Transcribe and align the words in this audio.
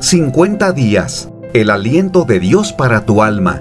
50 0.00 0.72
días, 0.74 1.28
el 1.54 1.70
aliento 1.70 2.24
de 2.24 2.38
Dios 2.38 2.72
para 2.72 3.04
tu 3.04 3.20
alma. 3.20 3.60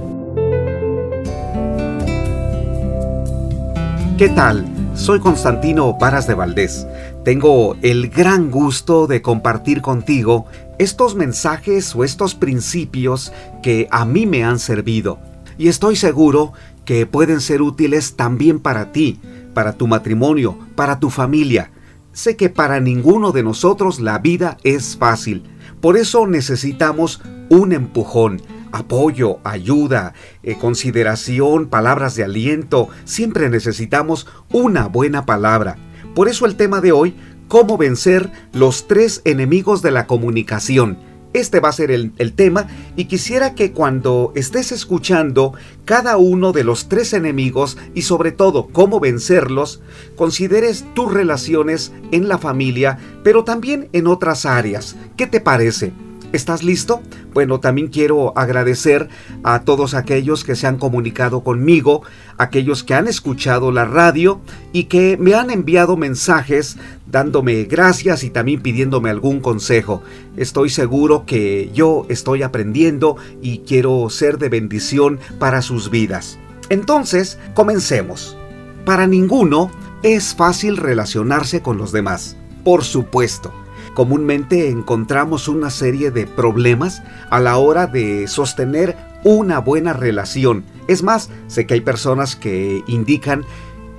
¿Qué 4.20 4.30
tal? 4.30 4.68
Soy 4.94 5.20
Constantino 5.20 5.98
Paras 5.98 6.28
de 6.28 6.36
Valdés. 6.36 6.86
Tengo 7.26 7.76
el 7.82 8.10
gran 8.10 8.52
gusto 8.52 9.08
de 9.08 9.24
compartir 9.24 9.82
contigo 9.82 10.46
estos 10.78 11.16
mensajes 11.16 11.96
o 11.96 12.04
estos 12.04 12.36
principios 12.36 13.34
que 13.64 13.88
a 13.90 14.06
mí 14.06 14.28
me 14.28 14.44
han 14.44 14.60
servido. 14.60 15.18
Y 15.58 15.70
estoy 15.70 15.96
seguro 15.96 16.54
que 16.86 17.08
pueden 17.08 17.42
ser 17.42 17.64
útiles 17.64 18.16
también 18.16 18.60
para 18.60 18.92
ti, 18.92 19.20
para 19.56 19.74
tu 19.74 19.88
matrimonio, 19.88 20.60
para 20.76 21.00
tu 21.00 21.10
familia. 21.10 21.72
Sé 22.12 22.36
que 22.36 22.50
para 22.50 22.80
ninguno 22.80 23.32
de 23.32 23.42
nosotros 23.42 24.00
la 24.00 24.20
vida 24.20 24.58
es 24.64 24.98
fácil 24.98 25.44
por 25.82 25.98
eso 25.98 26.26
necesitamos 26.28 27.22
un 27.50 27.72
empujón, 27.72 28.42
apoyo, 28.72 29.40
ayuda, 29.44 30.14
eh, 30.44 30.58
consideración, 30.58 31.68
palabras 31.68 32.16
de 32.16 32.24
aliento. 32.24 32.90
Siempre 33.06 33.50
necesitamos 33.50 34.28
una 34.52 34.88
buena 34.88 35.26
palabra. 35.26 35.78
Por 36.16 36.28
eso 36.28 36.46
el 36.46 36.56
tema 36.56 36.82
de 36.82 36.92
hoy, 36.92 37.16
cómo 37.48 37.78
vencer 37.78 38.32
los 38.54 38.88
tres 38.88 39.22
enemigos 39.24 39.82
de 39.82 39.92
la 39.92 40.08
comunicación. 40.08 40.98
Este 41.38 41.60
va 41.60 41.70
a 41.70 41.74
ser 41.74 41.92
el, 41.92 42.34
tema 42.34 42.66
y 42.96 43.06
quisiera 43.06 43.54
que 43.54 43.72
cuando 43.72 44.32
estés 44.34 44.72
escuchando 44.72 45.54
cada 45.86 46.18
uno 46.18 46.52
de 46.52 46.64
los 46.64 46.90
tres 46.90 47.14
enemigos 47.14 47.78
y 47.94 48.02
sobre 48.02 48.32
todo 48.32 48.70
cómo 48.70 49.00
vencerlos, 49.00 49.80
consideres 50.16 50.84
tus 50.96 51.14
relaciones 51.14 51.92
en 52.12 52.28
la 52.28 52.40
familia, 52.40 52.98
pero 53.24 53.44
también 53.44 53.88
en 53.94 54.08
otras 54.08 54.48
áreas. 54.48 54.96
¿Qué 55.16 55.28
te 55.28 55.40
parece? 55.40 55.94
¿Estás 56.34 56.62
listo? 56.62 57.02
Bueno, 57.34 57.62
también 57.62 57.88
quiero 57.88 58.38
agradecer 58.38 59.08
a 59.44 59.62
todos 59.62 59.94
aquellos 59.94 60.44
que 60.44 60.58
se 60.58 60.68
han 60.68 60.78
comunicado 60.78 61.42
conmigo, 61.42 62.04
aquellos 62.38 62.84
que 62.84 62.96
han 62.96 63.08
escuchado 63.08 63.72
la 63.72 63.86
radio 63.86 64.42
y 64.74 64.86
que 64.86 65.16
me 65.18 65.36
han 65.36 65.52
enviado 65.52 65.96
mensajes 65.96 66.78
dándome 67.10 67.64
gracias 67.64 68.26
y 68.26 68.30
también 68.30 68.62
pidiéndome 68.62 69.10
algún 69.10 69.40
consejo. 69.40 70.04
Estoy 70.36 70.70
seguro 70.70 71.26
que 71.26 71.72
yo 71.74 72.06
estoy 72.10 72.44
aprendiendo 72.44 73.16
y 73.42 73.60
quiero 73.60 74.10
ser 74.10 74.38
de 74.38 74.50
bendición 74.50 75.20
para 75.40 75.62
sus 75.62 75.90
vidas. 75.90 76.38
Entonces, 76.70 77.40
comencemos. 77.54 78.36
Para 78.84 79.08
ninguno 79.08 79.72
es 80.04 80.36
fácil 80.36 80.76
relacionarse 80.76 81.62
con 81.62 81.78
los 81.78 81.94
demás. 81.94 82.36
Por 82.66 82.84
supuesto 82.84 83.54
comúnmente 83.98 84.70
encontramos 84.70 85.48
una 85.48 85.72
serie 85.72 86.12
de 86.12 86.28
problemas 86.28 87.02
a 87.32 87.40
la 87.40 87.58
hora 87.58 87.88
de 87.88 88.28
sostener 88.28 88.96
una 89.24 89.58
buena 89.58 89.92
relación. 89.92 90.66
Es 90.88 91.02
más, 91.02 91.32
sé 91.48 91.66
que 91.66 91.74
hay 91.74 91.82
personas 91.82 92.36
que 92.36 92.84
indican 92.86 93.44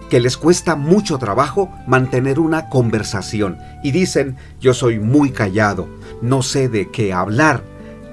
que 0.08 0.20
les 0.20 0.36
cuesta 0.36 0.76
mucho 0.76 1.18
trabajo 1.18 1.68
mantener 1.88 2.38
una 2.38 2.68
conversación 2.68 3.58
y 3.82 3.90
dicen 3.90 4.36
yo 4.60 4.72
soy 4.72 5.00
muy 5.00 5.30
callado, 5.30 5.88
no 6.22 6.42
sé 6.42 6.68
de 6.68 6.92
qué 6.92 7.12
hablar, 7.12 7.64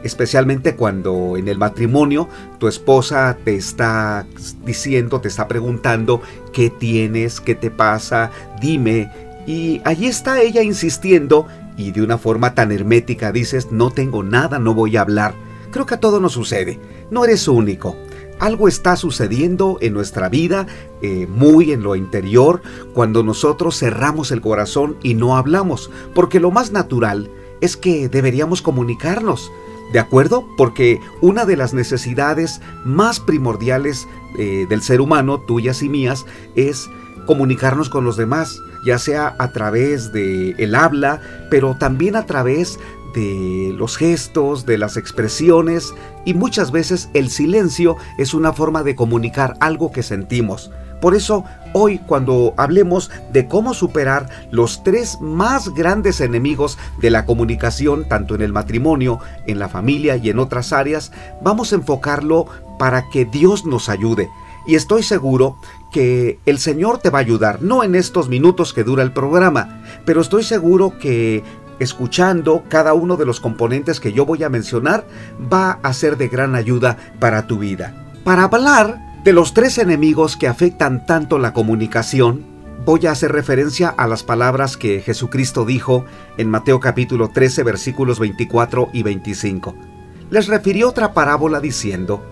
especialmente 0.03 0.75
cuando 0.75 1.37
en 1.37 1.47
el 1.47 1.59
matrimonio 1.59 2.27
tu 2.57 2.67
esposa 2.67 3.37
te 3.45 3.57
está 3.57 4.25
diciendo, 4.65 5.21
te 5.21 5.27
está 5.27 5.47
preguntando 5.47 6.23
qué 6.51 6.71
tienes, 6.71 7.39
qué 7.39 7.53
te 7.53 7.69
pasa, 7.69 8.31
dime, 8.59 9.11
y 9.45 9.83
allí 9.85 10.07
está 10.07 10.41
ella 10.41 10.63
insistiendo 10.63 11.45
y 11.77 11.91
de 11.91 12.01
una 12.01 12.17
forma 12.17 12.55
tan 12.55 12.71
hermética 12.71 13.31
dices, 13.31 13.71
no 13.71 13.91
tengo 13.91 14.23
nada, 14.23 14.59
no 14.59 14.73
voy 14.73 14.97
a 14.97 15.01
hablar. 15.01 15.33
Creo 15.71 15.85
que 15.85 15.95
a 15.95 15.99
todo 15.99 16.19
nos 16.19 16.33
sucede. 16.33 16.79
No 17.11 17.25
eres 17.25 17.47
único. 17.47 17.95
Algo 18.39 18.67
está 18.67 18.95
sucediendo 18.95 19.77
en 19.81 19.93
nuestra 19.93 20.29
vida, 20.29 20.67
eh, 21.01 21.27
muy 21.27 21.71
en 21.71 21.83
lo 21.83 21.95
interior, 21.95 22.61
cuando 22.93 23.23
nosotros 23.23 23.79
cerramos 23.79 24.31
el 24.31 24.41
corazón 24.41 24.97
y 25.03 25.13
no 25.13 25.37
hablamos, 25.37 25.89
porque 26.13 26.39
lo 26.39 26.51
más 26.51 26.71
natural 26.71 27.29
es 27.61 27.77
que 27.77 28.09
deberíamos 28.09 28.61
comunicarnos. 28.61 29.51
¿De 29.93 29.99
acuerdo? 29.99 30.45
Porque 30.57 30.99
una 31.21 31.45
de 31.45 31.55
las 31.55 31.73
necesidades 31.73 32.59
más 32.83 33.19
primordiales 33.19 34.07
eh, 34.37 34.65
del 34.67 34.81
ser 34.81 34.99
humano, 34.99 35.39
tuyas 35.39 35.81
y 35.83 35.89
mías, 35.89 36.25
es 36.55 36.89
comunicarnos 37.25 37.89
con 37.89 38.05
los 38.05 38.17
demás, 38.17 38.59
ya 38.85 38.99
sea 38.99 39.35
a 39.39 39.51
través 39.51 40.11
de 40.11 40.51
el 40.57 40.75
habla, 40.75 41.19
pero 41.49 41.75
también 41.75 42.15
a 42.15 42.25
través 42.25 42.79
de 43.15 43.73
los 43.75 43.97
gestos, 43.97 44.65
de 44.65 44.77
las 44.77 44.97
expresiones 44.97 45.93
y 46.25 46.33
muchas 46.33 46.71
veces 46.71 47.09
el 47.13 47.29
silencio 47.29 47.95
es 48.17 48.33
una 48.33 48.51
forma 48.51 48.83
de 48.83 48.95
comunicar 48.95 49.55
algo 49.59 49.91
que 49.91 50.03
sentimos. 50.03 50.69
Por 51.01 51.13
eso, 51.13 51.43
hoy 51.73 51.99
cuando 51.99 52.53
hablemos 52.57 53.11
de 53.31 53.47
cómo 53.47 53.73
superar 53.73 54.29
los 54.49 54.83
tres 54.83 55.19
más 55.21 55.69
grandes 55.69 56.19
enemigos 56.21 56.77
de 56.99 57.09
la 57.09 57.25
comunicación, 57.25 58.07
tanto 58.07 58.35
en 58.35 58.41
el 58.41 58.53
matrimonio, 58.53 59.19
en 59.45 59.59
la 59.59 59.69
familia 59.69 60.17
y 60.17 60.29
en 60.29 60.39
otras 60.39 60.73
áreas, 60.73 61.11
vamos 61.41 61.71
a 61.71 61.75
enfocarlo 61.75 62.47
para 62.79 63.09
que 63.09 63.25
Dios 63.25 63.65
nos 63.65 63.89
ayude. 63.89 64.29
Y 64.67 64.75
estoy 64.75 65.03
seguro 65.03 65.57
que 65.91 66.39
el 66.45 66.59
Señor 66.59 66.97
te 66.97 67.09
va 67.09 67.19
a 67.19 67.21
ayudar, 67.21 67.61
no 67.61 67.83
en 67.83 67.95
estos 67.95 68.29
minutos 68.29 68.73
que 68.73 68.83
dura 68.83 69.03
el 69.03 69.13
programa, 69.13 69.81
pero 70.05 70.21
estoy 70.21 70.43
seguro 70.43 70.97
que 70.99 71.43
escuchando 71.79 72.63
cada 72.69 72.93
uno 72.93 73.17
de 73.17 73.25
los 73.25 73.39
componentes 73.39 73.99
que 73.99 74.13
yo 74.13 74.25
voy 74.25 74.43
a 74.43 74.49
mencionar 74.49 75.07
va 75.51 75.79
a 75.83 75.93
ser 75.93 76.17
de 76.17 76.27
gran 76.27 76.55
ayuda 76.55 76.97
para 77.19 77.47
tu 77.47 77.59
vida. 77.59 78.11
Para 78.23 78.43
hablar 78.43 79.21
de 79.23 79.33
los 79.33 79.53
tres 79.53 79.77
enemigos 79.77 80.37
que 80.37 80.47
afectan 80.47 81.05
tanto 81.05 81.37
la 81.37 81.53
comunicación, 81.53 82.45
voy 82.85 83.07
a 83.07 83.11
hacer 83.11 83.31
referencia 83.31 83.89
a 83.89 84.07
las 84.07 84.23
palabras 84.23 84.77
que 84.77 85.01
Jesucristo 85.01 85.65
dijo 85.65 86.05
en 86.37 86.49
Mateo 86.49 86.79
capítulo 86.79 87.29
13 87.29 87.63
versículos 87.63 88.19
24 88.19 88.89
y 88.93 89.03
25. 89.03 89.75
Les 90.29 90.47
refirió 90.47 90.89
otra 90.89 91.13
parábola 91.13 91.59
diciendo, 91.59 92.23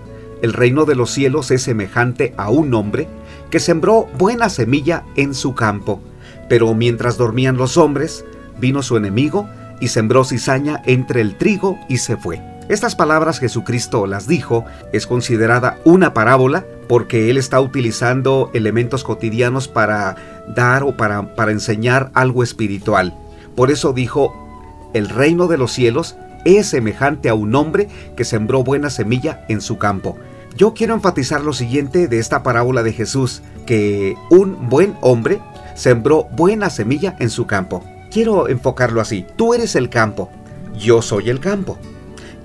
el 0.44 0.52
reino 0.52 0.84
de 0.84 0.96
los 0.96 1.10
cielos 1.10 1.52
es 1.52 1.64
semejante 1.64 2.34
a 2.36 2.50
un 2.50 2.74
hombre 2.74 3.08
que 3.50 3.62
sembró 3.62 4.10
buena 4.18 4.50
semilla 4.50 5.06
en 5.16 5.34
su 5.34 5.56
campo. 5.56 6.02
Pero 6.50 6.74
mientras 6.74 7.18
dormían 7.18 7.56
los 7.56 7.78
hombres, 7.78 8.26
vino 8.60 8.84
su 8.84 8.98
enemigo 8.98 9.48
y 9.80 9.88
sembró 9.88 10.26
cizaña 10.26 10.82
entre 10.86 11.22
el 11.22 11.38
trigo 11.38 11.80
y 11.88 11.98
se 11.98 12.18
fue. 12.18 12.42
Estas 12.68 12.94
palabras 12.94 13.40
Jesucristo 13.40 14.06
las 14.06 14.28
dijo, 14.28 14.66
es 14.92 15.08
considerada 15.08 15.80
una 15.86 16.14
parábola 16.14 16.66
porque 16.90 17.30
Él 17.30 17.38
está 17.38 17.62
utilizando 17.62 18.52
elementos 18.54 19.06
cotidianos 19.06 19.70
para 19.70 20.44
dar 20.54 20.84
o 20.84 20.98
para, 20.98 21.36
para 21.36 21.54
enseñar 21.54 22.12
algo 22.14 22.44
espiritual. 22.44 23.14
Por 23.56 23.72
eso 23.72 23.94
dijo, 23.94 24.36
el 24.94 25.08
reino 25.08 25.48
de 25.48 25.58
los 25.58 25.72
cielos 25.72 26.18
es 26.44 26.68
semejante 26.68 27.30
a 27.30 27.34
un 27.34 27.56
hombre 27.56 27.88
que 28.18 28.26
sembró 28.26 28.62
buena 28.66 28.90
semilla 28.90 29.46
en 29.48 29.62
su 29.62 29.78
campo. 29.78 30.18
Yo 30.56 30.74
quiero 30.76 30.94
enfatizar 30.94 31.42
lo 31.42 31.54
siguiente 31.54 32.08
de 32.08 32.20
esta 32.20 32.44
parábola 32.44 32.84
de 32.84 32.94
Jesús, 32.94 33.42
que 33.66 34.16
un 34.30 34.70
buen 34.70 34.96
hombre 35.02 35.40
sembró 35.76 36.26
buena 36.26 36.70
semilla 36.70 37.16
en 37.20 37.32
su 37.32 37.48
campo. 37.48 37.84
Quiero 38.12 38.48
enfocarlo 38.48 39.02
así, 39.02 39.26
tú 39.36 39.56
eres 39.56 39.76
el 39.76 39.90
campo, 39.90 40.30
yo 40.78 41.02
soy 41.02 41.30
el 41.30 41.40
campo. 41.40 41.80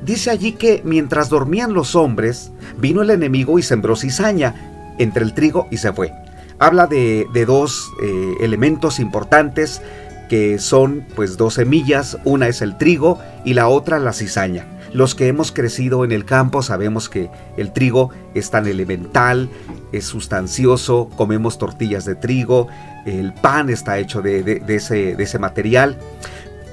Dice 0.02 0.30
allí 0.30 0.52
que 0.52 0.80
mientras 0.84 1.28
dormían 1.28 1.74
los 1.74 1.94
hombres, 1.94 2.50
vino 2.78 3.02
el 3.02 3.10
enemigo 3.10 3.58
y 3.58 3.62
sembró 3.62 3.94
cizaña 3.94 4.94
entre 4.98 5.22
el 5.22 5.34
trigo 5.34 5.66
y 5.70 5.76
se 5.76 5.92
fue. 5.92 6.12
Habla 6.58 6.86
de, 6.86 7.26
dos 7.46 7.90
eh, 8.02 8.34
elementos 8.40 9.00
importantes 9.00 9.82
que 10.30 10.58
son 10.58 11.06
pues 11.14 11.36
dos 11.36 11.54
semillas, 11.54 12.18
una 12.24 12.48
es 12.48 12.62
el 12.62 12.78
trigo 12.78 13.18
y 13.44 13.54
la 13.54 13.68
otra 13.68 13.98
la 13.98 14.12
cizaña. 14.12 14.66
Los 14.92 15.14
que 15.14 15.28
hemos 15.28 15.52
crecido 15.52 16.04
en 16.04 16.12
el 16.12 16.24
campo 16.24 16.62
sabemos 16.62 17.08
que 17.08 17.30
el 17.56 17.72
trigo 17.72 18.10
es 18.34 18.50
tan 18.50 18.66
elemental, 18.66 19.50
es 19.92 20.06
sustancioso, 20.06 21.10
comemos 21.16 21.58
tortillas 21.58 22.04
de 22.04 22.14
trigo, 22.14 22.68
el 23.04 23.34
pan 23.34 23.68
está 23.68 23.98
hecho 23.98 24.22
de, 24.22 24.62
ese, 24.68 25.20
ese 25.22 25.38
material. 25.38 25.98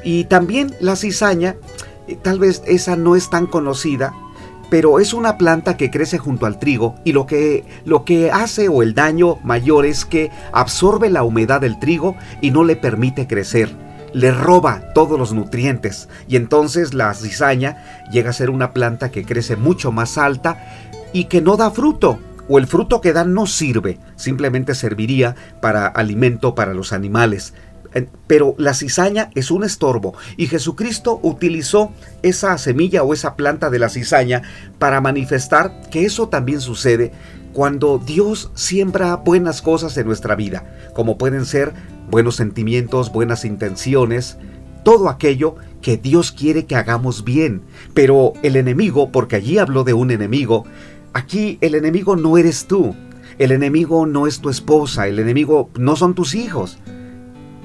Y 0.03 0.25
también 0.25 0.75
la 0.79 0.95
cizaña, 0.95 1.56
eh, 2.07 2.17
tal 2.21 2.39
vez 2.39 2.62
esa 2.67 2.95
no 2.95 3.15
es 3.15 3.29
tan 3.29 3.47
conocida, 3.47 4.13
pero 4.69 5.00
es 5.00 5.13
una 5.13 5.38
planta 5.38 5.77
que 5.77 5.91
crece 5.91 6.17
junto 6.17 6.45
al 6.45 6.57
trigo 6.57 6.95
y 7.03 7.12
lo 7.12 7.25
que, 7.25 7.65
lo 7.83 8.06
que 8.06 8.31
hace 8.31 8.69
o 8.69 8.81
el 8.81 8.94
daño 8.94 9.38
mayor 9.44 9.85
es 9.85 10.06
que 10.06 10.31
absorbe 10.53 11.09
la 11.09 11.23
humedad 11.23 11.62
del 11.62 11.79
trigo 11.79 12.15
y 12.41 12.51
no 12.51 12.63
le 12.63 12.75
permite 12.75 13.27
crecer 13.27 13.85
le 14.15 14.31
roba 14.31 14.94
todos 14.94 15.19
los 15.19 15.33
nutrientes 15.33 16.07
y 16.29 16.38
entonces 16.38 16.94
la 16.94 17.13
cizaña 17.13 18.06
llega 18.13 18.29
a 18.29 18.33
ser 18.33 18.50
una 18.50 18.71
planta 18.71 19.12
que 19.12 19.25
crece 19.25 19.57
mucho 19.57 19.91
más 19.91 20.17
alta 20.17 20.57
y 21.12 21.25
que 21.25 21.41
no 21.41 21.57
da 21.57 21.69
fruto 21.69 22.17
o 22.47 22.57
el 22.57 22.65
fruto 22.65 23.01
que 23.01 23.12
da 23.12 23.25
no 23.25 23.45
sirve, 23.45 24.00
simplemente 24.15 24.73
serviría 24.73 25.35
para 25.62 25.88
alimento 25.88 26.56
para 26.56 26.73
los 26.73 26.94
animales. 26.94 27.53
pero 28.27 28.56
la 28.57 28.73
cizaña 28.73 29.31
es 29.35 29.51
un 29.51 29.65
estorbo 29.65 30.15
y 30.38 30.47
Jesucristo 30.47 31.19
utilizó 31.21 31.91
esa 32.23 32.57
semilla 32.57 33.03
o 33.03 33.13
esa 33.13 33.35
planta 33.35 33.69
de 33.69 33.79
la 33.79 33.89
cizaña 33.89 34.44
para 34.79 35.01
manifestar 35.01 35.81
que 35.91 36.06
eso 36.06 36.29
también 36.29 36.62
sucede 36.62 37.12
cuando 37.56 38.00
Dios 38.00 38.52
siembra 38.54 39.16
buenas 39.16 39.62
cosas 39.62 39.96
en 39.96 40.06
nuestra 40.06 40.36
vida, 40.36 40.92
como 40.94 41.18
pueden 41.18 41.46
ser 41.46 41.72
buenos 42.12 42.36
sentimientos, 42.36 43.13
buenas 43.13 43.46
intenciones, 43.46 44.38
todo 44.84 45.07
aquello 45.07 45.56
que 45.81 45.96
Dios 45.96 46.34
quiere 46.34 46.66
que 46.66 46.75
hagamos 46.75 47.24
bien. 47.24 47.62
Pero 47.94 48.34
el 48.44 48.57
enemigo, 48.57 49.10
porque 49.10 49.38
allí 49.38 49.57
habló 49.57 49.86
de 49.86 49.94
un 49.94 50.12
enemigo, 50.12 50.66
aquí 51.13 51.57
el 51.62 51.75
enemigo 51.75 52.18
no 52.18 52.38
eres 52.38 52.68
tú, 52.68 52.94
el 53.40 53.54
enemigo 53.54 54.06
no 54.06 54.28
es 54.28 54.42
tu 54.42 54.50
esposa, 54.50 55.08
el 55.08 55.18
enemigo 55.18 55.69
no 55.80 55.96
son 55.96 56.13
tus 56.13 56.36
hijos. 56.36 56.80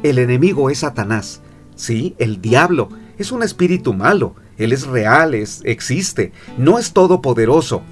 El 0.05 0.21
enemigo 0.21 0.71
es 0.71 0.79
Satanás, 0.79 1.43
sí, 1.75 2.15
el 2.19 2.41
diablo, 2.41 2.91
es 3.19 3.33
un 3.33 3.43
espíritu 3.43 3.93
malo, 3.93 4.37
él 4.57 4.71
es 4.71 4.87
real, 4.87 5.35
es, 5.35 5.63
existe, 5.65 6.31
no 6.59 6.79
es 6.79 6.93
todopoderoso, 6.93 7.83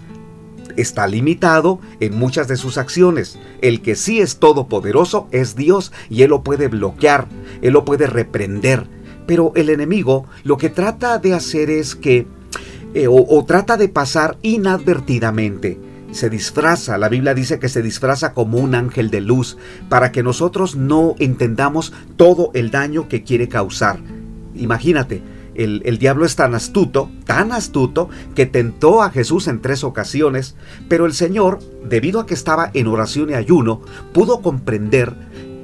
está 0.81 1.07
limitado 1.07 1.81
en 2.01 2.17
muchas 2.17 2.49
de 2.49 2.57
sus 2.57 2.79
acciones. 2.79 3.39
El 3.61 3.83
que 3.83 3.97
sí 3.97 4.21
es 4.21 4.39
todopoderoso 4.39 5.29
es 5.31 5.57
Dios 5.57 5.93
y 6.09 6.23
Él 6.23 6.31
lo 6.31 6.43
puede 6.43 6.69
bloquear, 6.69 7.29
Él 7.63 7.73
lo 7.73 7.85
puede 7.85 8.07
reprender. 8.07 8.87
Pero 9.27 9.53
el 9.57 9.69
enemigo 9.69 10.25
lo 10.45 10.57
que 10.57 10.71
trata 10.71 11.19
de 11.19 11.35
hacer 11.35 11.71
es 11.71 11.95
que, 11.95 12.27
eh, 12.95 13.09
o, 13.09 13.27
o 13.29 13.45
trata 13.45 13.77
de 13.77 13.89
pasar 13.89 14.39
inadvertidamente, 14.43 15.79
se 16.11 16.31
disfraza, 16.31 16.97
la 16.97 17.09
Biblia 17.09 17.35
dice 17.35 17.59
que 17.59 17.69
se 17.69 17.83
disfraza 17.83 18.33
como 18.33 18.59
un 18.59 18.75
ángel 18.75 19.11
de 19.11 19.21
luz, 19.21 19.59
para 19.89 20.11
que 20.13 20.23
nosotros 20.23 20.75
no 20.75 21.15
entendamos 21.19 21.93
todo 22.17 22.51
el 22.55 22.71
daño 22.71 23.09
que 23.09 23.23
quiere 23.23 23.49
causar. 23.49 24.01
Imagínate, 24.55 25.23
el, 25.59 25.99
diablo 25.99 26.25
es 26.25 26.37
tan 26.37 26.55
astuto, 26.55 27.11
tan 27.25 27.53
astuto, 27.53 28.09
que 28.35 28.47
tentó 28.47 29.03
a 29.03 29.11
Jesús 29.11 29.49
en 29.49 29.61
tres 29.61 29.83
ocasiones, 29.85 30.55
pero 30.89 31.05
el 31.05 31.13
Señor, 31.13 31.59
debido 31.85 32.21
a 32.21 32.27
que 32.27 32.35
estaba 32.35 32.71
en 32.75 32.87
oración 32.87 33.31
y 33.31 33.35
ayuno, 33.35 33.83
pudo 34.13 34.41
comprender 34.41 35.15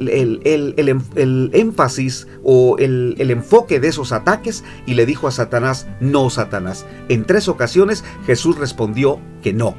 el, 0.01 0.41
el, 0.45 1.51
énfasis 1.53 2.27
o 2.43 2.77
el, 2.79 3.31
enfoque 3.31 3.79
de 3.79 3.89
esos 3.89 4.13
ataques 4.13 4.65
y 4.87 4.95
le 4.95 5.07
dijo 5.07 5.29
a 5.29 5.31
Satanás, 5.31 5.87
no 6.01 6.29
Satanás. 6.29 6.87
En 7.09 7.25
tres 7.25 7.49
ocasiones 7.49 8.05
Jesús 8.27 8.59
respondió 8.59 9.21
que 9.43 9.53
no. 9.53 9.75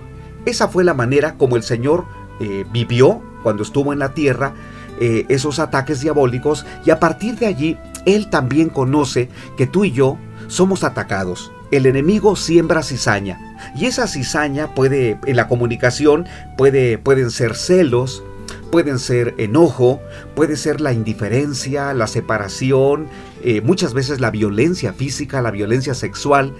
Esa 0.45 0.69
fue 0.69 0.83
la 0.83 0.93
manera 0.93 1.35
como 1.37 1.57
el 1.57 1.63
Señor 1.63 2.05
eh, 2.39 2.65
vivió 2.71 3.21
cuando 3.43 3.63
estuvo 3.63 3.93
en 3.93 3.99
la 3.99 4.13
tierra 4.13 4.53
eh, 4.99 5.25
esos 5.29 5.59
ataques 5.59 6.01
diabólicos 6.01 6.65
y 6.85 6.91
a 6.91 6.99
partir 6.99 7.35
de 7.35 7.45
allí 7.47 7.77
Él 8.05 8.29
también 8.29 8.69
conoce 8.69 9.29
que 9.57 9.67
tú 9.67 9.85
y 9.85 9.91
yo 9.91 10.17
somos 10.47 10.83
atacados. 10.83 11.51
El 11.71 11.85
enemigo 11.85 12.35
siembra 12.35 12.83
cizaña 12.83 13.39
y 13.75 13.85
esa 13.85 14.07
cizaña 14.07 14.73
puede, 14.75 15.19
en 15.25 15.35
la 15.35 15.47
comunicación, 15.47 16.25
puede, 16.57 16.97
pueden 16.97 17.31
ser 17.31 17.55
celos, 17.55 18.23
pueden 18.71 18.99
ser 18.99 19.33
enojo, 19.37 19.99
puede 20.35 20.57
ser 20.57 20.81
la 20.81 20.93
indiferencia, 20.93 21.93
la 21.93 22.07
separación, 22.07 23.07
eh, 23.43 23.61
muchas 23.61 23.93
veces 23.93 24.19
la 24.19 24.31
violencia 24.31 24.93
física, 24.93 25.41
la 25.41 25.51
violencia 25.51 25.93
sexual. 25.93 26.53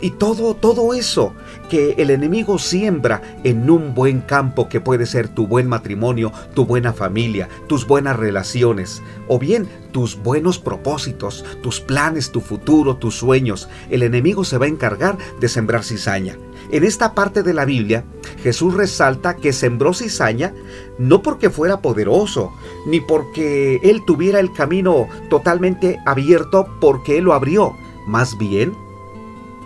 Y, 0.00 0.10
todo, 0.10 0.54
todo 0.54 0.92
eso 0.92 1.32
que 1.70 1.94
el 1.98 2.10
enemigo 2.10 2.58
siembra 2.58 3.22
en 3.44 3.70
un 3.70 3.94
buen 3.94 4.20
campo 4.20 4.68
que 4.68 4.80
puede 4.80 5.06
ser 5.06 5.28
tu 5.28 5.46
buen 5.46 5.68
matrimonio, 5.68 6.32
tu 6.54 6.66
buena 6.66 6.92
familia, 6.92 7.48
tus 7.66 7.86
buenas 7.86 8.16
relaciones, 8.16 9.02
o 9.26 9.38
bien 9.38 9.68
tus 9.92 10.22
buenos 10.22 10.58
propósitos, 10.58 11.44
tus 11.62 11.80
planes, 11.80 12.30
tu 12.30 12.40
futuro, 12.40 12.96
tus 12.96 13.16
sueños, 13.16 13.68
el 13.88 14.02
enemigo 14.02 14.44
se 14.44 14.58
va 14.58 14.66
a 14.66 14.68
encargar 14.68 15.16
de 15.40 15.48
sembrar 15.48 15.82
cizaña. 15.82 16.36
En 16.70 16.84
esta 16.84 17.14
parte 17.14 17.42
de 17.42 17.54
la 17.54 17.64
Biblia, 17.64 18.04
Jesús 18.42 18.74
resalta 18.74 19.36
que 19.36 19.52
sembró 19.52 19.94
cizaña 19.94 20.52
no 20.98 21.22
porque 21.22 21.50
fuera 21.50 21.80
poderoso, 21.80 22.52
ni 22.86 23.00
porque 23.00 23.80
él 23.82 24.04
tuviera 24.06 24.40
el 24.40 24.52
camino 24.52 25.08
totalmente 25.30 25.98
abierto 26.06 26.68
porque 26.80 27.18
él 27.18 27.24
lo 27.24 27.32
abrió, 27.32 27.74
más 28.06 28.36
bien 28.38 28.74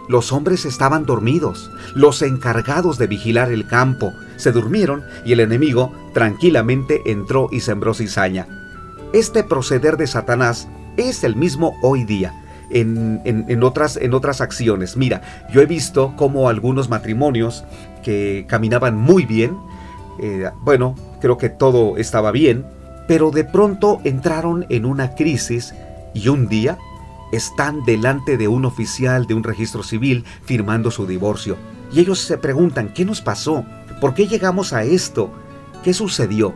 los 0.08 0.32
hombres 0.32 0.64
estaban 0.64 1.06
dormidos, 1.06 1.70
los 1.94 2.22
encargados 2.22 2.98
de 2.98 3.06
vigilar 3.06 3.50
el 3.50 3.66
campo 3.66 4.12
se 4.36 4.52
durmieron 4.52 5.02
y 5.24 5.32
el 5.32 5.40
enemigo 5.40 5.92
tranquilamente 6.12 7.02
entró 7.06 7.48
y 7.50 7.60
sembró 7.60 7.94
cizaña. 7.94 8.46
Este 9.12 9.44
proceder 9.44 9.96
de 9.96 10.06
Satanás 10.06 10.68
es 10.96 11.24
el 11.24 11.36
mismo 11.36 11.74
hoy 11.82 12.04
día. 12.04 12.40
En, 12.70 13.62
otras, 13.62 13.96
en 13.96 14.14
otras 14.14 14.40
acciones. 14.40 14.96
Mira, 14.96 15.20
yo 15.52 15.60
he 15.60 15.66
visto 15.66 16.14
como 16.16 16.48
algunos 16.48 16.88
matrimonios 16.88 17.62
que 18.02 18.46
caminaban 18.48 18.96
muy 18.96 19.26
bien, 19.26 19.56
eh, 20.20 20.50
bueno, 20.62 20.96
creo 21.20 21.38
que 21.38 21.50
todo 21.50 21.96
estaba 21.98 22.32
bien, 22.32 22.64
pero 23.06 23.30
de 23.30 23.44
pronto 23.44 24.00
entraron 24.02 24.66
en 24.70 24.86
una 24.86 25.14
crisis 25.14 25.72
y 26.14 26.26
un 26.28 26.48
día 26.48 26.78
están 27.34 27.84
delante 27.84 28.36
de 28.36 28.48
un 28.48 28.64
oficial 28.64 29.26
de 29.26 29.34
un 29.34 29.42
registro 29.42 29.82
civil 29.82 30.24
firmando 30.44 30.90
su 30.90 31.06
divorcio. 31.06 31.56
Y 31.92 32.00
ellos 32.00 32.20
se 32.20 32.38
preguntan, 32.38 32.92
¿qué 32.92 33.04
nos 33.04 33.20
pasó? 33.20 33.64
¿Por 34.00 34.14
qué 34.14 34.26
llegamos 34.26 34.72
a 34.72 34.82
esto? 34.82 35.30
¿Qué 35.82 35.94
sucedió? 35.94 36.54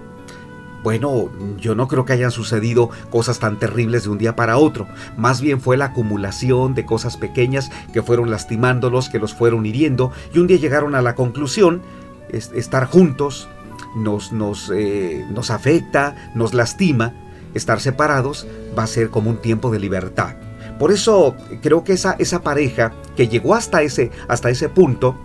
Bueno, 0.83 1.29
yo 1.59 1.75
no 1.75 1.89
creo 1.89 2.05
que 2.05 2.13
hayan 2.13 2.31
sucedido 2.31 2.91
cosas 3.11 3.41
tan 3.41 3.59
terribles 3.59 4.05
de 4.05 4.11
un 4.11 4.19
día 4.19 4.37
para 4.37 4.59
otro. 4.59 4.87
Más 5.17 5.41
bien 5.41 5.61
fue 5.61 5.77
la 5.77 5.87
acumulación 5.87 6.75
de 6.75 6.87
cosas 6.87 7.17
pequeñas 7.17 7.71
que 7.93 8.03
fueron 8.03 8.31
lastimándolos, 8.31 9.09
que 9.09 9.19
los 9.19 9.35
fueron 9.35 9.67
hiriendo, 9.67 10.13
y 10.33 10.39
un 10.39 10.47
día 10.47 10.59
llegaron 10.59 10.95
a 10.95 11.03
la 11.03 11.15
conclusión, 11.15 11.83
estar 12.31 12.87
juntos 12.87 13.49
nos, 13.97 14.33
nos, 14.33 14.71
eh, 14.75 15.27
nos 15.31 15.51
afecta, 15.51 16.31
nos 16.35 16.55
lastima, 16.55 17.13
estar 17.55 17.81
separados 17.81 18.47
va 18.79 18.85
a 18.85 18.87
ser 18.87 19.11
como 19.11 19.31
un 19.31 19.39
tiempo 19.39 19.71
de 19.71 19.81
libertad. 19.81 20.37
Por 20.79 20.93
eso 20.93 21.35
creo 21.63 21.85
que 21.85 21.95
esa, 21.95 22.17
esa 22.19 22.43
pareja 22.43 22.93
que 23.17 23.29
llegó 23.29 23.55
hasta 23.55 23.83
ese, 23.83 24.11
hasta 24.29 24.51
ese 24.51 24.69
punto, 24.69 25.17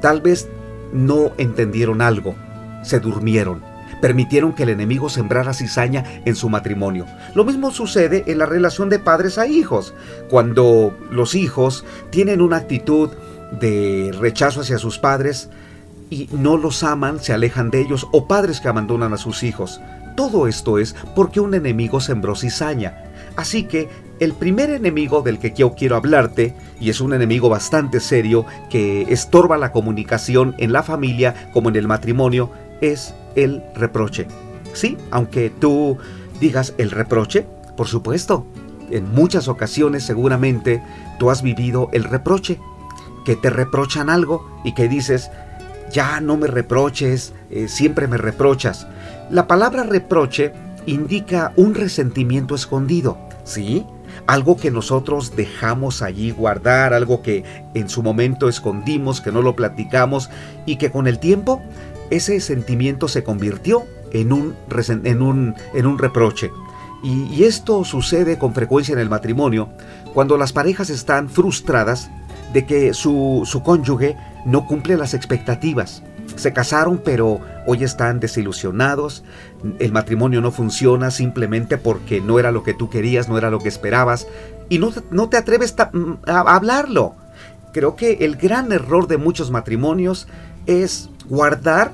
tal 0.00 0.20
vez 0.20 0.48
no 0.92 1.32
entendieron 1.38 2.02
algo, 2.02 2.34
se 2.82 3.00
durmieron, 3.00 3.62
permitieron 4.00 4.52
que 4.52 4.64
el 4.64 4.70
enemigo 4.70 5.08
sembrara 5.08 5.54
cizaña 5.54 6.04
en 6.24 6.36
su 6.36 6.48
matrimonio. 6.48 7.06
Lo 7.34 7.44
mismo 7.44 7.70
sucede 7.70 8.24
en 8.26 8.38
la 8.38 8.46
relación 8.46 8.88
de 8.88 8.98
padres 8.98 9.38
a 9.38 9.46
hijos, 9.46 9.94
cuando 10.28 10.96
los 11.10 11.34
hijos 11.34 11.84
tienen 12.10 12.40
una 12.40 12.58
actitud 12.58 13.10
de 13.60 14.14
rechazo 14.18 14.60
hacia 14.60 14.78
sus 14.78 14.98
padres 14.98 15.48
y 16.10 16.28
no 16.32 16.56
los 16.56 16.82
aman, 16.82 17.20
se 17.20 17.32
alejan 17.32 17.70
de 17.70 17.80
ellos, 17.80 18.06
o 18.12 18.26
padres 18.28 18.60
que 18.60 18.68
abandonan 18.68 19.12
a 19.12 19.18
sus 19.18 19.42
hijos. 19.42 19.80
Todo 20.16 20.46
esto 20.46 20.78
es 20.78 20.96
porque 21.14 21.40
un 21.40 21.54
enemigo 21.54 22.00
sembró 22.00 22.34
cizaña. 22.34 23.04
Así 23.36 23.64
que 23.64 23.88
el 24.20 24.32
primer 24.32 24.70
enemigo 24.70 25.22
del 25.22 25.38
que 25.38 25.52
yo 25.52 25.74
quiero 25.74 25.96
hablarte, 25.96 26.54
y 26.80 26.90
es 26.90 27.00
un 27.00 27.12
enemigo 27.12 27.48
bastante 27.48 28.00
serio 28.00 28.46
que 28.70 29.02
estorba 29.12 29.58
la 29.58 29.72
comunicación 29.72 30.54
en 30.58 30.72
la 30.72 30.82
familia 30.82 31.50
como 31.52 31.68
en 31.68 31.76
el 31.76 31.86
matrimonio, 31.86 32.50
es 32.80 33.14
el 33.36 33.62
reproche. 33.74 34.26
Sí, 34.72 34.96
aunque 35.10 35.50
tú 35.50 35.98
digas 36.40 36.74
el 36.78 36.90
reproche, 36.90 37.46
por 37.76 37.86
supuesto, 37.86 38.46
en 38.90 39.12
muchas 39.12 39.48
ocasiones 39.48 40.04
seguramente 40.04 40.82
tú 41.18 41.30
has 41.30 41.42
vivido 41.42 41.88
el 41.92 42.04
reproche, 42.04 42.58
que 43.24 43.36
te 43.36 43.50
reprochan 43.50 44.08
algo 44.08 44.48
y 44.64 44.72
que 44.74 44.88
dices, 44.88 45.30
ya 45.92 46.20
no 46.20 46.36
me 46.36 46.46
reproches, 46.46 47.34
eh, 47.50 47.68
siempre 47.68 48.08
me 48.08 48.16
reprochas. 48.16 48.86
La 49.30 49.46
palabra 49.46 49.82
reproche 49.82 50.52
indica 50.86 51.52
un 51.56 51.74
resentimiento 51.74 52.54
escondido, 52.54 53.18
¿sí? 53.44 53.84
Algo 54.28 54.58
que 54.58 54.70
nosotros 54.70 55.34
dejamos 55.36 56.02
allí 56.02 56.32
guardar, 56.32 56.92
algo 56.92 57.22
que 57.22 57.44
en 57.72 57.88
su 57.88 58.02
momento 58.02 58.50
escondimos, 58.50 59.22
que 59.22 59.32
no 59.32 59.40
lo 59.40 59.56
platicamos 59.56 60.28
y 60.66 60.76
que 60.76 60.90
con 60.90 61.06
el 61.06 61.18
tiempo 61.18 61.62
ese 62.10 62.38
sentimiento 62.40 63.08
se 63.08 63.24
convirtió 63.24 63.86
en 64.12 64.34
un, 64.34 64.54
en 64.86 65.22
un, 65.22 65.54
en 65.72 65.86
un 65.86 65.98
reproche. 65.98 66.50
Y, 67.02 67.24
y 67.34 67.44
esto 67.44 67.84
sucede 67.84 68.38
con 68.38 68.52
frecuencia 68.52 68.92
en 68.92 68.98
el 68.98 69.08
matrimonio 69.08 69.70
cuando 70.12 70.36
las 70.36 70.52
parejas 70.52 70.90
están 70.90 71.30
frustradas 71.30 72.10
de 72.52 72.66
que 72.66 72.92
su, 72.92 73.44
su 73.46 73.62
cónyuge 73.62 74.14
no 74.44 74.66
cumple 74.66 74.98
las 74.98 75.14
expectativas. 75.14 76.02
Se 76.36 76.52
casaron 76.52 77.00
pero 77.04 77.40
hoy 77.66 77.84
están 77.84 78.20
desilusionados, 78.20 79.24
el 79.78 79.92
matrimonio 79.92 80.40
no 80.40 80.52
funciona 80.52 81.10
simplemente 81.10 81.78
porque 81.78 82.20
no 82.20 82.38
era 82.38 82.52
lo 82.52 82.62
que 82.62 82.74
tú 82.74 82.90
querías, 82.90 83.28
no 83.28 83.38
era 83.38 83.50
lo 83.50 83.58
que 83.58 83.68
esperabas 83.68 84.26
y 84.68 84.78
no, 84.78 84.92
no 85.10 85.28
te 85.28 85.36
atreves 85.36 85.74
mm, 85.92 86.12
a, 86.26 86.40
hablarlo. 86.40 87.14
Creo 87.72 87.96
que 87.96 88.18
el 88.20 88.36
gran 88.36 88.72
error 88.72 89.06
de 89.08 89.18
muchos 89.18 89.50
matrimonios 89.50 90.26
es 90.66 91.10
guardar 91.28 91.92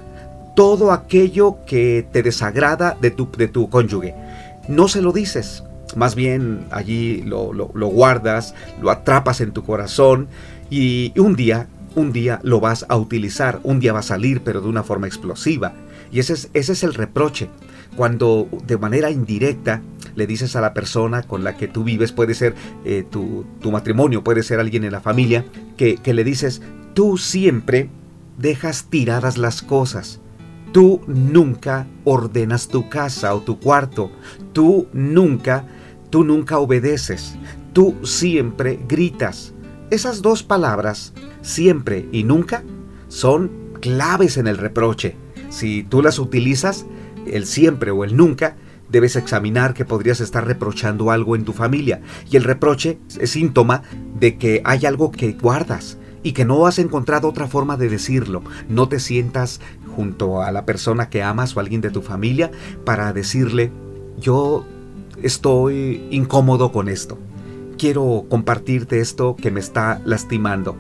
todo 0.54 0.92
aquello 0.92 1.58
que 1.66 2.06
te 2.12 2.22
desagrada 2.22 2.96
de 3.00 3.10
tu, 3.10 3.30
de 3.32 3.48
tu 3.48 3.68
cónyuge. 3.68 4.14
no 4.68 4.88
se 4.88 5.02
lo 5.02 5.12
dices. 5.12 5.64
Más 5.96 6.14
bien 6.14 6.66
allí 6.70 7.22
lo, 7.22 7.52
guardas, 7.72 8.54
lo 8.80 8.90
atrapas 8.90 9.40
en 9.40 9.52
tu 9.52 9.64
corazón 9.64 10.28
y 10.70 11.12
un 11.18 11.36
día, 11.36 11.68
un 11.94 12.12
día 12.12 12.40
lo 12.42 12.60
vas 12.60 12.86
a 12.88 12.96
utilizar, 12.96 13.60
un 13.62 13.80
día 13.80 13.92
va 13.92 14.00
a 14.00 14.02
salir 14.02 14.42
pero 14.42 14.60
de 14.60 14.68
una 14.68 14.82
forma 14.82 15.06
explosiva. 15.06 15.74
Y 16.10 16.20
ese 16.20 16.34
es, 16.34 16.50
ese 16.54 16.72
es 16.72 16.82
el 16.84 16.94
reproche. 16.94 17.48
Cuando 17.96 18.48
de 18.66 18.76
manera 18.76 19.10
indirecta 19.10 19.82
le 20.14 20.26
dices 20.26 20.56
a 20.56 20.60
la 20.60 20.74
persona 20.74 21.22
con 21.22 21.44
la 21.44 21.56
que 21.56 21.68
tú 21.68 21.84
vives, 21.84 22.12
puede 22.12 22.34
ser 22.34 22.54
eh, 22.84 23.04
tu, 23.08 23.44
matrimonio, 23.70 24.22
puede 24.22 24.42
ser 24.42 24.60
alguien 24.60 24.84
en 24.84 24.92
la 24.92 25.00
familia, 25.00 25.44
que, 25.76 25.96
que 25.96 26.14
le 26.14 26.24
dices, 26.24 26.62
tú 26.94 27.18
siempre 27.18 27.88
dejas 28.38 28.84
tiradas 28.90 29.38
las 29.38 29.62
cosas. 29.62 30.20
Tú 30.72 31.00
nunca 31.06 31.86
ordenas 32.04 32.68
tu 32.68 32.88
casa 32.88 33.34
o 33.34 33.40
tu 33.40 33.60
cuarto. 33.60 34.10
Tú 34.52 34.88
nunca, 34.92 35.66
tú 36.10 36.24
nunca 36.24 36.58
obedeces. 36.58 37.36
Tú 37.72 37.94
siempre 38.04 38.80
gritas. 38.88 39.52
Esas 39.90 40.22
dos 40.22 40.42
palabras, 40.42 41.12
siempre 41.44 42.08
y 42.10 42.24
nunca, 42.24 42.64
son 43.08 43.50
claves 43.80 44.36
en 44.38 44.48
el 44.48 44.58
reproche. 44.58 45.14
Si 45.50 45.84
tú 45.84 46.02
las 46.02 46.18
utilizas, 46.18 46.86
el 47.26 47.46
siempre 47.46 47.92
o 47.92 48.02
el 48.02 48.16
nunca, 48.16 48.56
debes 48.88 49.16
examinar 49.16 49.74
que 49.74 49.84
podrías 49.84 50.20
estar 50.20 50.46
reprochando 50.46 51.10
algo 51.10 51.36
en 51.36 51.44
tu 51.44 51.52
familia. 51.52 52.00
Y 52.30 52.36
el 52.36 52.44
reproche 52.44 52.98
es 53.20 53.30
síntoma 53.30 53.82
de 54.18 54.36
que 54.36 54.62
hay 54.64 54.86
algo 54.86 55.12
que 55.12 55.32
guardas 55.32 55.98
y 56.22 56.32
que 56.32 56.44
no 56.44 56.66
has 56.66 56.78
encontrado 56.78 57.28
otra 57.28 57.46
forma 57.46 57.76
de 57.76 57.88
decirlo. 57.88 58.42
No 58.68 58.88
te 58.88 58.98
sientas 58.98 59.60
junto 59.94 60.42
a 60.42 60.50
la 60.50 60.64
persona 60.64 61.08
que 61.08 61.22
amas 61.22 61.56
o 61.56 61.60
alguien 61.60 61.80
de 61.80 61.90
tu 61.90 62.02
familia 62.02 62.50
para 62.84 63.12
decirle, 63.12 63.70
yo 64.18 64.66
estoy 65.22 66.06
incómodo 66.10 66.72
con 66.72 66.88
esto. 66.88 67.18
Quiero 67.78 68.24
compartirte 68.28 69.00
esto 69.00 69.36
que 69.36 69.50
me 69.50 69.60
está 69.60 70.00
lastimando. 70.04 70.76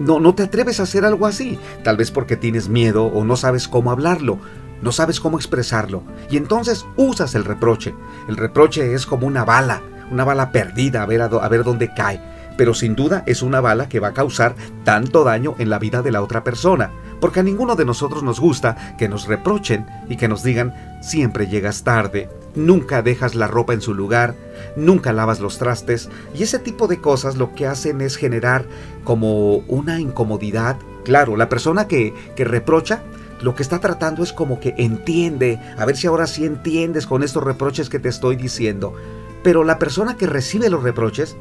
No, 0.00 0.18
no 0.18 0.34
te 0.34 0.42
atreves 0.42 0.80
a 0.80 0.82
hacer 0.82 1.04
algo 1.04 1.26
así, 1.26 1.58
tal 1.84 1.96
vez 1.96 2.10
porque 2.10 2.36
tienes 2.36 2.68
miedo 2.68 3.04
o 3.04 3.24
no 3.24 3.36
sabes 3.36 3.68
cómo 3.68 3.92
hablarlo, 3.92 4.38
no 4.82 4.90
sabes 4.90 5.20
cómo 5.20 5.38
expresarlo, 5.38 6.02
y 6.30 6.36
entonces 6.36 6.86
usas 6.96 7.34
el 7.34 7.44
reproche. 7.44 7.94
El 8.28 8.36
reproche 8.36 8.94
es 8.94 9.06
como 9.06 9.26
una 9.26 9.44
bala, 9.44 9.82
una 10.10 10.24
bala 10.24 10.50
perdida 10.50 11.02
a 11.02 11.06
ver, 11.06 11.22
a 11.22 11.48
ver 11.48 11.62
dónde 11.62 11.94
cae, 11.94 12.20
pero 12.56 12.74
sin 12.74 12.96
duda 12.96 13.22
es 13.26 13.42
una 13.42 13.60
bala 13.60 13.88
que 13.88 14.00
va 14.00 14.08
a 14.08 14.14
causar 14.14 14.56
tanto 14.84 15.22
daño 15.22 15.54
en 15.58 15.70
la 15.70 15.78
vida 15.78 16.02
de 16.02 16.10
la 16.10 16.22
otra 16.22 16.42
persona 16.42 16.90
porque 17.20 17.40
a 17.40 17.42
ninguno 17.42 17.76
de 17.76 17.84
nosotros 17.84 18.22
nos 18.22 18.40
gusta 18.40 18.96
que 18.98 19.08
nos 19.08 19.26
reprochen 19.26 19.86
y 20.08 20.16
que 20.16 20.28
nos 20.28 20.42
digan 20.42 20.74
siempre 21.02 21.46
llegas 21.46 21.84
tarde, 21.84 22.28
nunca 22.54 23.02
dejas 23.02 23.34
la 23.34 23.46
ropa 23.46 23.72
en 23.72 23.80
su 23.80 23.94
lugar, 23.94 24.34
nunca 24.76 25.12
lavas 25.12 25.40
los 25.40 25.58
trastes 25.58 26.08
y 26.34 26.42
ese 26.42 26.58
tipo 26.58 26.86
de 26.88 27.00
cosas 27.00 27.36
lo 27.36 27.54
que 27.54 27.66
hacen 27.66 28.00
es 28.00 28.16
generar 28.16 28.64
como 29.04 29.56
una 29.68 30.00
incomodidad. 30.00 30.76
Claro, 31.04 31.36
la 31.36 31.48
persona 31.48 31.88
que, 31.88 32.14
que 32.36 32.44
reprocha 32.44 33.02
lo 33.42 33.54
que 33.54 33.62
está 33.62 33.78
tratando 33.80 34.22
es 34.22 34.32
como 34.32 34.60
que 34.60 34.74
entiende, 34.76 35.58
a 35.78 35.84
ver 35.86 35.96
si 35.96 36.06
ahora 36.06 36.26
sí 36.26 36.44
entiendes 36.44 37.06
con 37.06 37.22
estos 37.22 37.42
reproches 37.42 37.88
que 37.88 37.98
te 37.98 38.08
estoy 38.08 38.36
diciendo. 38.36 38.94
Pero 39.42 39.64
la 39.64 39.78
persona 39.78 40.16
que 40.16 40.26
recibe 40.26 40.68
los 40.68 40.82
reproches 40.82 41.36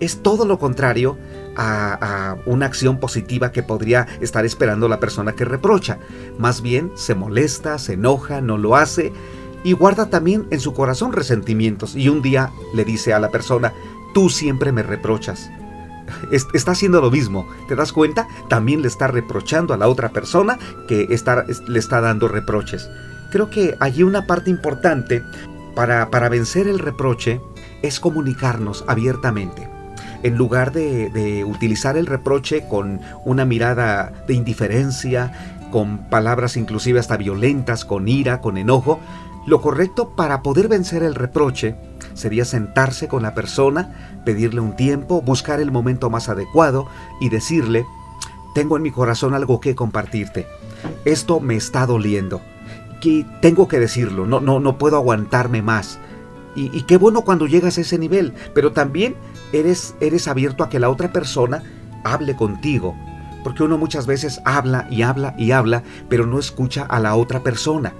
es 0.00 0.22
todo 0.22 0.44
lo 0.44 0.58
contrario 0.58 1.18
a, 1.56 2.36
una 2.46 2.66
acción 2.66 2.98
positiva 2.98 3.52
que 3.52 3.62
podría 3.62 4.06
estar 4.20 4.44
esperando 4.44 4.88
la 4.88 5.00
persona 5.00 5.34
que 5.34 5.44
reprocha. 5.44 5.98
Más 6.38 6.62
bien 6.62 6.90
se 6.94 7.14
molesta, 7.14 7.78
se 7.78 7.94
enoja, 7.94 8.40
no 8.40 8.58
lo 8.58 8.76
hace 8.76 9.12
y 9.64 9.72
guarda 9.72 10.10
también 10.10 10.46
en 10.50 10.60
su 10.60 10.72
corazón 10.72 11.12
resentimientos 11.12 11.96
y 11.96 12.08
un 12.08 12.22
día 12.22 12.52
le 12.74 12.84
dice 12.84 13.12
a 13.12 13.18
la 13.18 13.30
persona, 13.30 13.72
tú 14.12 14.30
siempre 14.30 14.70
me 14.70 14.82
reprochas. 14.82 15.50
Está 16.30 16.72
haciendo 16.72 17.00
lo 17.00 17.10
mismo, 17.10 17.48
¿te 17.66 17.74
das 17.74 17.92
cuenta? 17.92 18.28
También 18.48 18.82
le 18.82 18.88
está 18.88 19.08
reprochando 19.08 19.74
a 19.74 19.78
la 19.78 19.88
otra 19.88 20.10
persona 20.10 20.58
que 20.86 21.08
está, 21.10 21.44
le 21.66 21.78
está 21.78 22.00
dando 22.00 22.28
reproches. 22.28 22.88
Creo 23.32 23.50
que 23.50 23.74
allí 23.80 24.02
una 24.02 24.26
parte 24.26 24.50
importante 24.50 25.22
para, 25.74 26.10
para 26.10 26.28
vencer 26.28 26.68
el 26.68 26.78
reproche 26.78 27.40
es 27.82 27.98
comunicarnos 27.98 28.84
abiertamente 28.86 29.74
en 30.24 30.36
lugar 30.36 30.72
de, 30.72 31.44
utilizar 31.46 31.96
el 31.98 32.06
reproche 32.06 32.66
con 32.66 33.00
una 33.26 33.44
mirada 33.44 34.24
de 34.26 34.34
indiferencia, 34.34 35.32
con 35.70 36.08
palabras 36.08 36.56
inclusive 36.56 36.98
hasta 36.98 37.18
violentas, 37.18 37.84
con 37.84 38.08
ira, 38.08 38.40
con 38.40 38.56
enojo, 38.56 39.00
lo 39.46 39.60
correcto 39.60 40.10
para 40.10 40.42
poder 40.42 40.68
vencer 40.68 41.02
el 41.02 41.14
reproche 41.14 41.76
sería 42.14 42.44
sentarse 42.44 43.08
con 43.08 43.22
la 43.22 43.34
persona, 43.34 44.22
pedirle 44.24 44.60
un 44.60 44.76
tiempo, 44.76 45.20
buscar 45.20 45.60
el 45.60 45.70
momento 45.70 46.08
más 46.08 46.28
adecuado 46.28 46.86
y 47.20 47.28
decirle, 47.28 47.84
tengo 48.54 48.76
en 48.76 48.82
mi 48.82 48.90
corazón 48.90 49.34
algo 49.34 49.60
que 49.60 49.74
compartirte. 49.74 50.46
Esto 51.04 51.40
me 51.40 51.56
está 51.56 51.86
doliendo. 51.86 52.40
Que 53.00 53.26
tengo 53.42 53.68
que 53.68 53.80
decirlo, 53.80 54.26
no, 54.26 54.40
no, 54.40 54.60
no 54.60 54.78
puedo 54.78 54.96
aguantarme 54.96 55.60
más. 55.60 55.98
Y, 56.56 56.82
qué 56.82 56.96
bueno 56.98 57.22
cuando 57.22 57.48
llegas 57.48 57.78
a 57.78 57.80
ese 57.80 57.98
nivel, 57.98 58.32
pero 58.54 58.72
también 58.72 59.16
eres, 59.52 59.96
eres 60.00 60.28
abierto 60.28 60.62
a 60.62 60.68
que 60.68 60.78
la 60.78 60.88
otra 60.88 61.12
persona 61.12 61.64
hable 62.04 62.36
contigo. 62.36 62.94
Porque 63.42 63.64
uno 63.64 63.76
muchas 63.76 64.06
veces 64.06 64.40
habla 64.44 64.86
y 64.88 65.02
habla 65.02 65.34
y 65.36 65.50
habla, 65.50 65.82
pero 66.08 66.26
no 66.26 66.38
escucha 66.38 66.84
a 66.84 67.00
la 67.00 67.16
otra 67.16 67.42
persona. 67.42 67.92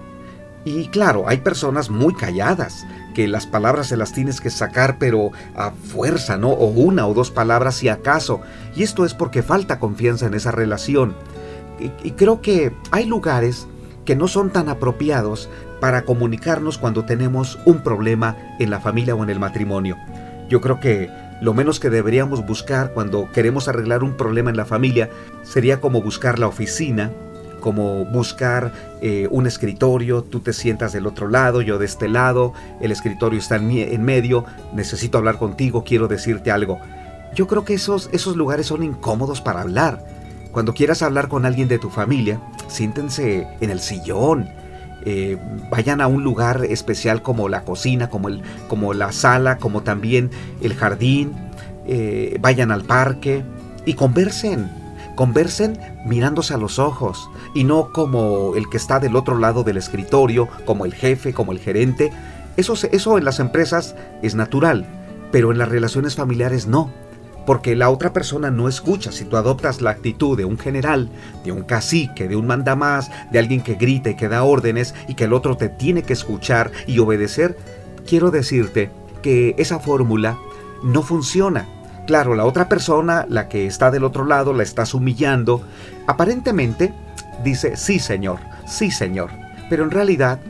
Y 0.65 0.89
claro, 0.89 1.25
hay 1.29 1.39
personas 1.39 1.91
muy 1.91 2.15
calladas, 2.15 2.87
que 3.15 3.29
las 3.29 3.47
palabras 3.47 3.89
se 3.89 3.97
las 3.97 4.13
tienes 4.13 4.41
que 4.41 4.51
sacar, 4.51 4.99
pero 4.99 5.31
a 5.55 5.71
fuerza, 5.71 6.37
¿no? 6.37 6.51
O 6.51 6.67
una 6.67 7.07
o 7.07 7.15
dos 7.15 7.31
palabras 7.31 7.77
si 7.77 7.89
acaso. 7.89 8.41
Y 8.75 8.83
esto 8.83 9.05
es 9.05 9.15
porque 9.15 9.43
falta 9.43 9.79
confianza 9.79 10.27
en 10.27 10.35
esa 10.35 10.51
relación. 10.51 11.15
y 11.79 12.13
creo 12.13 12.41
que 12.41 12.73
hay 12.93 13.05
lugares 13.05 13.67
que 14.05 14.17
no 14.17 14.29
son 14.29 14.51
tan 14.51 14.69
apropiados 14.69 15.49
para 15.81 16.05
comunicarnos 16.05 16.79
cuando 16.79 17.05
tenemos 17.05 17.59
un 17.65 17.83
problema 17.83 18.37
en 18.59 18.71
la 18.71 18.81
familia 18.81 19.15
o 19.15 19.23
en 19.23 19.31
el 19.31 19.41
matrimonio. 19.41 19.97
Yo 20.49 20.61
creo 20.61 20.81
que 20.81 21.11
lo 21.41 21.53
menos 21.53 21.81
que 21.81 21.91
deberíamos 21.91 22.47
buscar 22.47 22.93
cuando 22.93 23.31
queremos 23.33 23.69
arreglar 23.69 24.03
un 24.03 24.17
problema 24.17 24.51
en 24.51 24.57
la 24.57 24.65
familia 24.65 25.11
sería 25.43 25.81
como 25.81 26.01
buscar 26.01 26.39
la 26.39 26.47
oficina, 26.47 27.11
como 27.65 28.05
buscar 28.05 28.73
eh, 29.01 29.27
un 29.31 29.47
escritorio, 29.47 30.23
tú 30.23 30.41
te 30.41 30.53
sientas 30.53 30.93
del 30.93 31.07
otro 31.07 31.31
lado, 31.31 31.63
yo 31.63 31.79
de 31.79 31.87
este 31.87 32.09
lado, 32.09 32.53
el 32.83 32.93
escritorio 32.93 33.39
está 33.39 33.57
en, 33.57 34.05
medio, 34.05 34.45
necesito 34.75 35.17
hablar 35.17 35.39
contigo, 35.39 35.83
quiero 35.83 36.07
decirte 36.07 36.51
algo. 36.51 36.79
Yo 37.35 37.47
creo 37.47 37.65
que 37.65 37.73
esos, 37.73 38.11
esos 38.13 38.37
lugares 38.37 38.67
son 38.67 38.83
incómodos 38.83 39.41
para 39.41 39.63
hablar. 39.63 40.05
Cuando 40.53 40.75
quieras 40.75 41.01
hablar 41.01 41.29
con 41.29 41.47
alguien 41.47 41.67
de 41.67 41.79
tu 41.79 41.89
familia, 41.89 42.39
siéntense 42.69 43.49
en 43.63 43.71
el 43.71 43.81
sillón, 43.81 44.51
eh, 45.07 45.39
vayan 45.71 46.03
a 46.03 46.07
un 46.07 46.23
lugar 46.23 46.67
especial 46.69 47.23
como 47.23 47.49
la 47.49 47.63
cocina, 47.63 48.11
como, 48.11 48.29
el, 48.29 48.43
como 48.69 48.93
la 48.93 49.11
sala, 49.11 49.57
como 49.57 49.83
también 49.83 50.31
el 50.61 50.75
jardín, 50.75 51.33
eh, 51.87 52.37
vayan 52.43 52.71
al 52.71 52.85
parque 52.85 53.43
y 53.87 53.95
conversen, 53.95 54.84
conversen 55.15 55.79
mirándose 56.05 56.55
a 56.55 56.59
los 56.59 56.79
ojos 56.79 57.31
y 57.55 57.65
no 57.65 57.93
como 57.93 58.55
el 58.57 58.69
que 58.69 58.77
está 58.77 59.01
del 59.01 59.17
otro 59.17 59.39
lado 59.39 59.63
del 59.63 59.77
escritorio, 59.77 60.49
como 60.65 60.85
el 60.85 60.95
jefe, 60.95 61.33
como 61.33 61.53
el 61.53 61.59
gerente. 61.59 62.13
Eso, 62.57 62.75
eso 62.93 63.19
en 63.19 63.25
las 63.25 63.41
empresas 63.41 63.97
es 64.23 64.35
natural, 64.35 64.87
pero 65.33 65.53
en 65.53 65.59
las 65.59 65.69
relaciones 65.69 66.17
familiares 66.17 66.67
no 66.67 66.91
porque 67.47 67.77
la 67.77 67.91
otra 67.91 68.13
persona 68.13 68.51
no 68.51 68.69
escucha. 68.69 69.13
Si 69.13 69.25
tú 69.25 69.37
adoptas 69.37 69.81
la 69.81 69.91
actitud 69.91 70.37
de 70.37 70.45
un 70.45 70.59
general, 70.59 71.11
de 71.45 71.53
un 71.53 71.63
cacique, 71.63 72.29
de 72.29 72.37
un 72.37 72.47
mandamás, 72.47 73.11
de 73.31 73.39
alguien 73.39 73.63
que 73.63 73.75
grita 73.75 74.11
y 74.11 74.17
que 74.17 74.29
da 74.29 74.45
órdenes 74.45 74.95
y 75.09 75.15
que 75.15 75.25
el 75.25 75.33
otro 75.33 75.57
te 75.57 75.69
tiene 75.69 76.03
que 76.03 76.13
escuchar 76.13 76.73
y 76.87 76.99
obedecer, 76.99 77.57
quiero 78.07 78.31
decirte 78.31 78.91
que 79.23 79.55
esa 79.59 79.79
fórmula 79.79 80.39
no 80.83 81.03
funciona. 81.03 81.67
Claro, 82.07 82.35
la 82.35 82.45
otra 82.45 82.69
persona, 82.69 83.27
la 83.29 83.49
que 83.49 83.67
está 83.67 83.91
del 83.91 84.05
otro 84.05 84.25
lado, 84.25 84.53
la 84.53 84.63
estás 84.63 84.93
humillando, 84.93 85.63
aparentemente 86.07 86.93
dice, 87.43 87.77
sí 87.77 87.99
señor, 87.99 88.41
sí 88.67 88.91
señor, 88.91 89.31
pero 89.71 89.85
en 89.85 89.91
realidad 89.91 90.41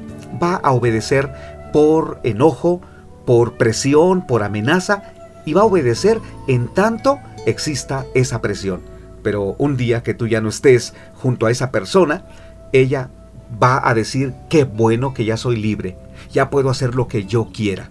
va 0.43 0.57
a 0.57 0.73
obedecer 0.73 1.33
por 1.73 2.21
enojo, 2.25 2.81
por 3.25 3.57
presión, 3.57 4.27
por 4.27 4.43
amenaza 4.43 5.13
y 5.45 5.53
va 5.53 5.63
a 5.63 5.65
obedecer 5.65 6.21
en 6.49 6.69
tanto 6.69 7.21
exista 7.47 8.05
esa 8.15 8.41
presión. 8.41 8.83
Pero 9.23 9.55
un 9.59 9.77
día 9.77 10.03
que 10.03 10.15
tú 10.15 10.27
ya 10.27 10.41
no 10.41 10.49
estés 10.49 10.93
junto 11.15 11.47
a 11.47 11.51
esa 11.51 11.71
persona, 11.71 12.27
ella 12.73 13.11
va 13.63 13.89
a 13.89 13.95
decir, 13.95 14.35
qué 14.49 14.65
bueno 14.65 15.15
que 15.15 15.25
ya 15.25 15.37
soy 15.37 15.57
libre, 15.57 15.97
ya 16.33 16.51
puedo 16.51 16.69
hacer 16.69 16.95
lo 16.95 17.09
que 17.09 17.25
yo 17.25 17.51
quiera. 17.53 17.91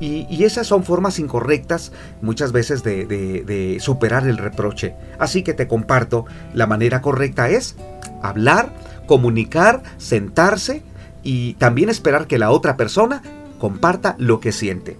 Y, 0.00 0.44
esas 0.44 0.66
son 0.66 0.82
formas 0.82 1.18
incorrectas 1.18 1.92
muchas 2.22 2.52
veces 2.52 2.82
de, 2.82 3.76
superar 3.80 4.26
el 4.26 4.38
reproche. 4.38 4.94
Así 5.18 5.42
que 5.42 5.52
te 5.52 5.68
comparto, 5.68 6.24
la 6.54 6.66
manera 6.66 7.02
correcta 7.02 7.50
es 7.50 7.76
hablar, 8.22 8.72
comunicar, 9.06 9.82
sentarse 9.98 10.82
y 11.22 11.54
también 11.54 11.90
esperar 11.90 12.26
que 12.26 12.38
la 12.38 12.50
otra 12.50 12.76
persona 12.78 13.22
comparta 13.58 14.16
lo 14.18 14.40
que 14.40 14.52
siente. 14.52 14.96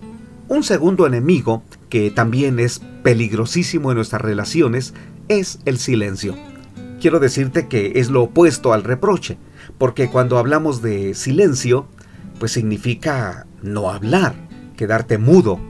Un 0.49 0.64
segundo 0.64 1.07
enemigo, 1.07 1.62
que 1.88 2.11
también 2.11 2.59
es 2.59 2.80
peligrosísimo 3.02 3.90
en 3.90 3.97
nuestras 3.97 4.21
relaciones, 4.21 4.92
es 5.28 5.61
el 5.64 5.78
silencio. 5.78 6.37
Quiero 7.00 7.21
decirte 7.21 7.69
que 7.69 7.92
es 7.95 8.11
lo 8.11 8.25
opuesto 8.25 8.75
al 8.75 8.85
reproche, 8.85 9.38
porque 9.78 10.11
cuando 10.11 10.37
hablamos 10.37 10.83
de 10.83 11.14
silencio, 11.14 11.87
pues 12.38 12.52
significa 12.52 13.47
no 13.62 13.90
hablar, 13.90 14.35
quedarte 14.80 15.18
mudo 15.18 15.60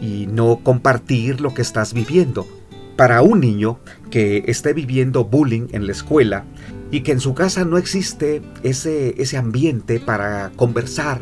y 0.00 0.28
no 0.28 0.60
compartir 0.62 1.40
lo 1.40 1.52
que 1.54 1.60
estás 1.60 1.92
viviendo. 1.92 2.46
Para 2.94 3.20
un 3.20 3.40
niño 3.40 3.80
que 4.12 4.44
esté 4.46 4.74
viviendo 4.74 5.24
bullying 5.24 5.66
en 5.72 5.86
la 5.86 5.92
escuela 5.92 6.44
y 6.92 7.00
que 7.00 7.10
en 7.10 7.18
su 7.18 7.34
casa 7.34 7.64
no 7.64 7.78
existe 7.78 8.42
ese, 8.62 9.20
ese 9.20 9.36
ambiente 9.36 9.98
para 9.98 10.52
conversar, 10.54 11.20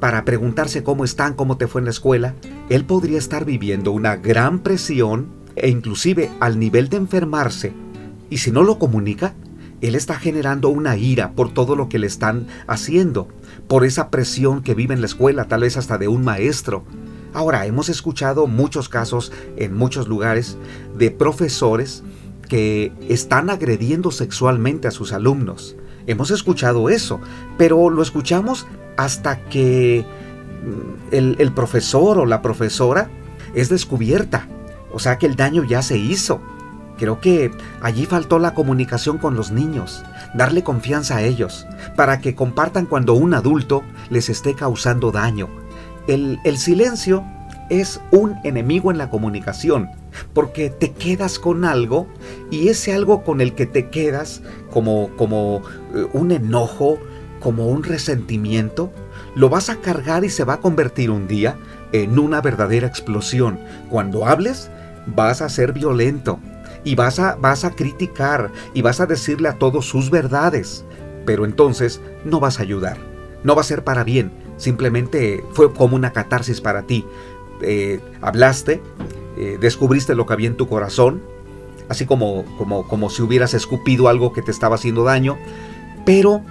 para 0.00 0.24
preguntarse 0.24 0.82
cómo 0.82 1.04
están, 1.04 1.34
cómo 1.34 1.56
te 1.56 1.68
fue 1.68 1.82
en 1.82 1.84
la 1.84 1.92
escuela, 1.92 2.34
él 2.68 2.84
podría 2.84 3.18
estar 3.18 3.44
viviendo 3.44 3.92
una 3.92 4.16
gran 4.16 4.58
presión 4.58 5.28
e 5.54 5.68
inclusive 5.68 6.30
al 6.40 6.58
nivel 6.58 6.88
de 6.88 6.96
enfermarse. 6.96 7.74
Y 8.28 8.38
si 8.38 8.50
no 8.50 8.64
lo 8.64 8.80
comunica, 8.80 9.36
él 9.82 9.94
está 9.94 10.18
generando 10.18 10.68
una 10.68 10.96
ira 10.96 11.30
por 11.30 11.54
todo 11.54 11.76
lo 11.76 11.88
que 11.88 12.00
le 12.00 12.08
están 12.08 12.48
haciendo, 12.66 13.28
por 13.68 13.84
esa 13.84 14.10
presión 14.10 14.62
que 14.62 14.74
vive 14.74 14.94
en 14.94 15.00
la 15.00 15.06
escuela, 15.06 15.46
tal 15.46 15.60
vez 15.60 15.76
hasta 15.76 15.98
de 15.98 16.08
un 16.08 16.24
maestro. 16.24 16.84
Ahora, 17.34 17.66
hemos 17.66 17.88
escuchado 17.88 18.46
muchos 18.46 18.88
casos 18.88 19.32
en 19.56 19.74
muchos 19.74 20.08
lugares 20.08 20.56
de 20.96 21.10
profesores 21.10 22.02
que 22.48 22.92
están 23.08 23.50
agrediendo 23.50 24.10
sexualmente 24.10 24.88
a 24.88 24.90
sus 24.90 25.12
alumnos. 25.12 25.76
Hemos 26.06 26.30
escuchado 26.30 26.88
eso, 26.88 27.20
pero 27.58 27.90
lo 27.90 28.02
escuchamos 28.02 28.66
hasta 28.96 29.44
que 29.44 30.06
mm, 31.12 31.14
el, 31.14 31.52
profesor 31.52 32.18
o 32.18 32.24
la 32.24 32.40
profesora 32.40 33.10
es 33.54 33.68
descubierta. 33.68 34.48
O 34.90 34.98
sea 34.98 35.18
que 35.18 35.26
el 35.26 35.36
daño 35.36 35.64
ya 35.64 35.82
se 35.82 35.98
hizo. 35.98 36.40
Creo 36.98 37.20
que 37.20 37.52
allí 37.80 38.06
faltó 38.06 38.40
la 38.40 38.54
comunicación 38.54 39.18
con 39.18 39.36
los 39.36 39.52
niños, 39.52 40.04
darle 40.34 40.64
confianza 40.64 41.16
a 41.16 41.22
ellos, 41.22 41.66
para 41.96 42.20
que 42.20 42.34
compartan 42.34 42.86
cuando 42.86 43.14
un 43.14 43.34
adulto 43.34 43.82
les 44.10 44.28
esté 44.28 44.54
causando 44.54 45.12
daño. 45.12 45.48
El, 46.08 46.58
silencio 46.58 47.24
es 47.70 48.00
un 48.10 48.36
enemigo 48.42 48.90
en 48.90 48.98
la 48.98 49.10
comunicación, 49.10 49.88
porque 50.32 50.70
te 50.70 50.92
quedas 50.92 51.38
con 51.38 51.64
algo 51.64 52.08
y 52.50 52.68
ese 52.68 52.92
algo 52.94 53.22
con 53.22 53.40
el 53.40 53.54
que 53.54 53.66
te 53.66 53.90
quedas 53.90 54.42
como, 54.70 55.10
como 55.16 55.62
eh, 55.94 56.06
un 56.12 56.32
enojo, 56.32 56.98
como 57.40 57.68
un 57.68 57.84
resentimiento, 57.84 58.90
lo 59.36 59.48
vas 59.48 59.68
a 59.70 59.76
cargar 59.76 60.24
y 60.24 60.30
se 60.30 60.44
va 60.44 60.54
a 60.54 60.60
convertir 60.60 61.10
un 61.10 61.28
día 61.28 61.56
en 61.92 62.18
una 62.18 62.40
verdadera 62.40 62.88
explosión. 62.88 63.60
Cuando 63.88 64.26
hables, 64.26 64.70
vas 65.06 65.42
a 65.42 65.48
ser 65.48 65.72
violento 65.72 66.40
y 66.84 66.94
vas 66.94 67.18
a, 67.18 67.36
vas 67.36 67.64
a 67.64 67.70
criticar 67.72 68.50
y 68.74 68.82
vas 68.82 69.00
a 69.00 69.06
decirle 69.06 69.48
a 69.48 69.58
todos 69.58 69.86
sus 69.86 70.10
verdades. 70.10 70.84
Pero 71.26 71.44
entonces 71.44 72.00
no 72.24 72.40
vas 72.40 72.58
a 72.58 72.62
ayudar. 72.62 72.96
No 73.44 73.54
va 73.54 73.60
a 73.60 73.64
ser 73.64 73.84
para 73.84 74.04
bien. 74.04 74.32
Simplemente 74.56 75.44
fue 75.52 75.72
como 75.72 75.96
una 75.96 76.12
catarsis 76.12 76.60
para 76.60 76.82
ti. 76.82 77.04
Eh, 77.60 78.00
hablaste, 78.20 78.80
eh, 79.36 79.58
descubriste 79.60 80.14
lo 80.14 80.26
que 80.26 80.32
había 80.32 80.48
en 80.48 80.56
tu 80.56 80.68
corazón, 80.68 81.22
así 81.88 82.06
como, 82.06 82.44
como, 82.56 82.86
como 82.86 83.10
si 83.10 83.22
hubieras 83.22 83.54
escupido 83.54 84.08
algo 84.08 84.32
que 84.32 84.42
te 84.42 84.50
estaba 84.50 84.76
haciendo 84.76 85.04
daño, 85.04 85.38
pero 86.04 86.42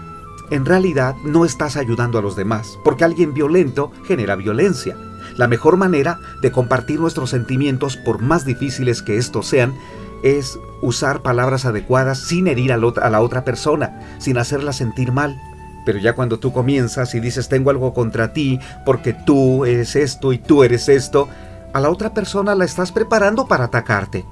en 0.50 0.66
realidad 0.66 1.16
no 1.24 1.46
estás 1.46 1.76
ayudando 1.76 2.18
a 2.18 2.22
los 2.22 2.36
demás, 2.36 2.78
porque 2.84 3.04
alguien 3.04 3.34
violento 3.34 3.92
genera 4.06 4.36
violencia. 4.36 4.98
La 5.36 5.48
mejor 5.48 5.78
manera 5.78 6.20
de 6.42 6.52
compartir 6.52 7.00
nuestros 7.00 7.30
sentimientos, 7.30 7.98
por 7.98 8.22
más 8.22 8.46
difíciles 8.46 9.02
que 9.02 9.18
estos 9.18 9.48
sean, 9.48 9.74
es 10.24 10.60
usar 10.82 11.22
palabras 11.22 11.66
adecuadas 11.66 12.20
sin 12.20 12.48
herir 12.48 12.74
a 12.74 12.78
la 12.78 13.22
otra 13.22 13.44
persona, 13.44 14.00
sin 14.20 14.38
hacerla 14.38 14.74
sentir 14.74 15.12
mal. 15.12 15.40
Pero 15.86 16.00
ya 16.00 16.14
cuando 16.14 16.38
tú 16.38 16.52
comienzas 16.52 17.16
y 17.16 17.20
dices 17.20 17.48
tengo 17.48 17.70
algo 17.70 17.94
contra 17.94 18.34
ti 18.34 18.60
porque 18.86 19.14
tú 19.14 19.64
eres 19.64 19.96
esto 19.96 20.34
y 20.34 20.38
tú 20.38 20.64
eres 20.64 20.90
esto, 20.90 21.30
a 21.74 21.80
la 21.80 21.90
otra 21.90 22.14
persona 22.14 22.56
la 22.56 22.66
estás 22.66 22.92
preparando 22.92 23.48
para 23.48 23.66
atacarte. 23.66 24.26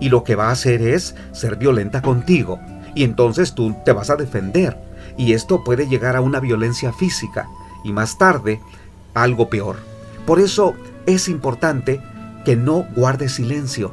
Y 0.00 0.10
lo 0.10 0.22
que 0.22 0.36
va 0.36 0.48
a 0.48 0.52
hacer 0.52 0.82
es 0.82 1.14
ser 1.32 1.56
violenta 1.56 2.02
contigo. 2.02 2.60
Y 2.94 3.04
entonces 3.04 3.54
tú 3.54 3.74
te 3.84 3.92
vas 3.92 4.10
a 4.10 4.16
defender. 4.16 4.76
Y 5.16 5.32
esto 5.32 5.64
puede 5.64 5.88
llegar 5.88 6.14
a 6.14 6.20
una 6.20 6.40
violencia 6.40 6.92
física. 6.92 7.48
Y 7.84 7.92
más 7.92 8.18
tarde, 8.18 8.60
algo 9.14 9.48
peor. 9.48 9.76
Por 10.26 10.40
eso 10.40 10.74
es 11.06 11.28
importante 11.28 12.00
que 12.44 12.54
no 12.54 12.86
guardes 12.94 13.32
silencio. 13.32 13.92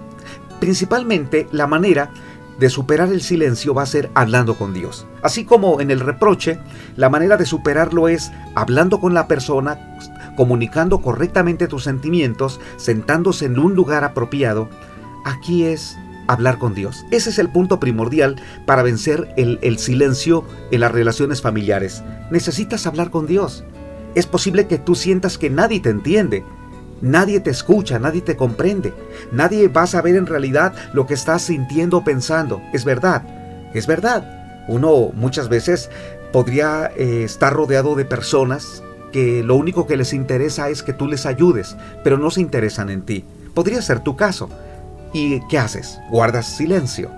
Principalmente 0.60 1.48
la 1.52 1.68
manera 1.68 2.12
de 2.60 2.70
superar 2.70 3.10
el 3.10 3.22
silencio 3.22 3.74
va 3.74 3.84
a 3.84 3.88
ser 3.88 4.10
hablando 4.14 4.56
con 4.56 4.74
Dios. 4.74 5.06
Así 5.22 5.46
como 5.46 5.82
en 5.82 5.92
el 5.92 6.00
reproche, 6.00 6.60
la 6.96 7.10
manera 7.10 7.38
de 7.38 7.46
superarlo 7.46 8.08
es 8.08 8.32
hablando 8.56 9.00
con 9.00 9.14
la 9.14 9.28
persona, 9.28 9.98
comunicando 10.38 11.02
correctamente 11.02 11.68
tus 11.68 11.84
sentimientos, 11.84 12.60
sentándose 12.78 13.46
en 13.46 13.60
un 13.60 13.76
lugar 13.76 14.04
apropiado. 14.04 14.70
Aquí 15.26 15.66
es 15.66 15.98
hablar 16.28 16.58
con 16.58 16.74
Dios. 16.74 17.06
Ese 17.12 17.30
es 17.30 17.40
el 17.40 17.50
punto 17.50 17.80
primordial 17.80 18.36
para 18.66 18.84
vencer 18.84 19.34
el, 19.38 19.78
silencio 19.78 20.44
en 20.72 20.80
las 20.80 20.92
relaciones 20.92 21.42
familiares. 21.42 22.04
Necesitas 22.32 22.88
hablar 22.88 23.12
con 23.12 23.28
Dios. 23.28 23.64
Es 24.16 24.26
posible 24.26 24.68
que 24.68 24.78
tú 24.78 24.96
sientas 24.96 25.38
que 25.38 25.50
nadie 25.50 25.82
te 25.82 25.90
entiende, 25.90 26.44
Nadie 27.02 27.40
te 27.40 27.50
escucha, 27.50 28.00
nadie 28.00 28.22
te 28.22 28.36
comprende, 28.36 28.94
nadie 29.32 29.68
va 29.68 29.84
a 29.84 29.88
saber 29.88 30.16
en 30.16 30.26
realidad 30.26 30.74
lo 30.94 31.06
que 31.06 31.14
estás 31.14 31.44
sintiendo 31.44 31.98
o 31.98 32.04
pensando. 32.04 32.62
Es 32.74 32.86
verdad, 32.86 33.24
es 33.74 33.86
verdad. 33.86 34.64
Uno 34.68 35.12
muchas 35.14 35.50
veces 35.50 35.90
podría 36.32 36.92
eh, 36.96 37.24
estar 37.24 37.54
rodeado 37.54 37.96
de 37.96 38.06
personas 38.06 38.82
que 39.12 39.44
lo 39.44 39.56
único 39.56 39.88
que 39.88 39.98
les 39.98 40.14
interesa 40.14 40.70
es 40.70 40.84
que 40.84 40.94
tú 40.94 41.08
les 41.08 41.26
ayudes, 41.26 41.78
pero 42.04 42.18
no 42.18 42.32
se 42.32 42.42
interesan 42.42 42.90
en 42.90 43.04
ti. 43.04 43.24
Podría 43.54 43.82
ser 43.82 44.02
tu 44.02 44.16
caso. 44.16 44.50
¿Y 45.14 45.40
qué 45.48 45.58
haces? 45.58 46.00
Guardas 46.10 46.46
silencio. 46.58 47.10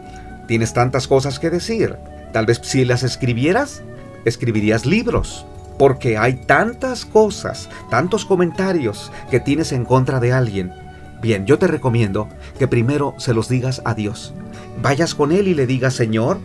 Tienes 0.47 0.73
tantas 0.73 1.07
cosas 1.07 1.39
que 1.39 1.49
decir. 1.49 1.95
Tal 2.33 2.45
vez 2.45 2.59
si 2.61 2.85
las 2.85 3.01
escribieras, 3.01 3.81
escribirías 4.25 4.85
libros, 4.85 5.47
porque 5.77 6.17
hay 6.17 6.33
tantas 6.33 7.05
cosas, 7.05 7.69
tantos 7.89 8.25
comentarios 8.25 9.11
que 9.29 9.39
tienes 9.39 9.71
en 9.71 9.85
contra 9.85 10.19
de 10.19 10.33
alguien. 10.33 10.73
Bien, 11.21 11.45
yo 11.45 11.57
te 11.57 11.67
recomiendo 11.67 12.27
que 12.59 12.67
primero 12.67 13.13
se 13.17 13.33
los 13.33 13.49
digas 13.49 13.81
a 13.85 13.93
Dios. 13.93 14.33
Vayas 14.81 15.15
con 15.15 15.31
Él 15.31 15.47
y 15.47 15.55
le 15.55 15.65
digas, 15.65 15.93
Señor, 15.93 16.39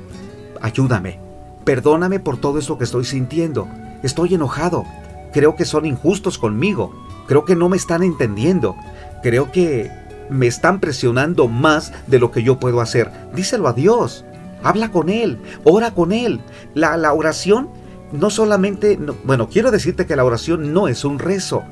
ayúdame, 0.60 1.18
perdóname 1.64 2.20
por 2.20 2.38
todo 2.38 2.58
eso 2.58 2.78
que 2.78 2.84
estoy 2.84 3.04
sintiendo. 3.04 3.68
Estoy 4.02 4.34
enojado, 4.34 4.84
creo 5.32 5.56
que 5.56 5.64
son 5.64 5.86
injustos 5.86 6.38
conmigo, 6.38 6.92
creo 7.26 7.44
que 7.44 7.56
no 7.56 7.68
me 7.68 7.76
están 7.76 8.02
entendiendo, 8.02 8.76
creo 9.22 9.52
que 9.52 9.90
me 10.30 10.46
están 10.46 10.80
presionando 10.80 11.48
más 11.48 11.92
de 12.06 12.18
lo 12.18 12.30
que 12.30 12.42
yo 12.42 12.58
puedo 12.58 12.80
hacer. 12.80 13.10
Díselo 13.34 13.68
a 13.68 13.72
Dios, 13.74 14.24
habla 14.62 14.90
con 14.90 15.08
Él, 15.08 15.38
ora 15.64 15.92
con 15.92 16.12
Él. 16.12 16.40
La, 16.74 16.96
la 16.96 17.12
oración 17.12 17.68
no 18.12 18.30
solamente, 18.30 18.98
bueno, 19.24 19.48
quiero 19.48 19.70
decirte 19.70 20.06
que 20.06 20.16
la 20.16 20.24
oración 20.24 20.72
no 20.72 20.88
es 20.88 21.04
un 21.04 21.18
rezo, 21.18 21.64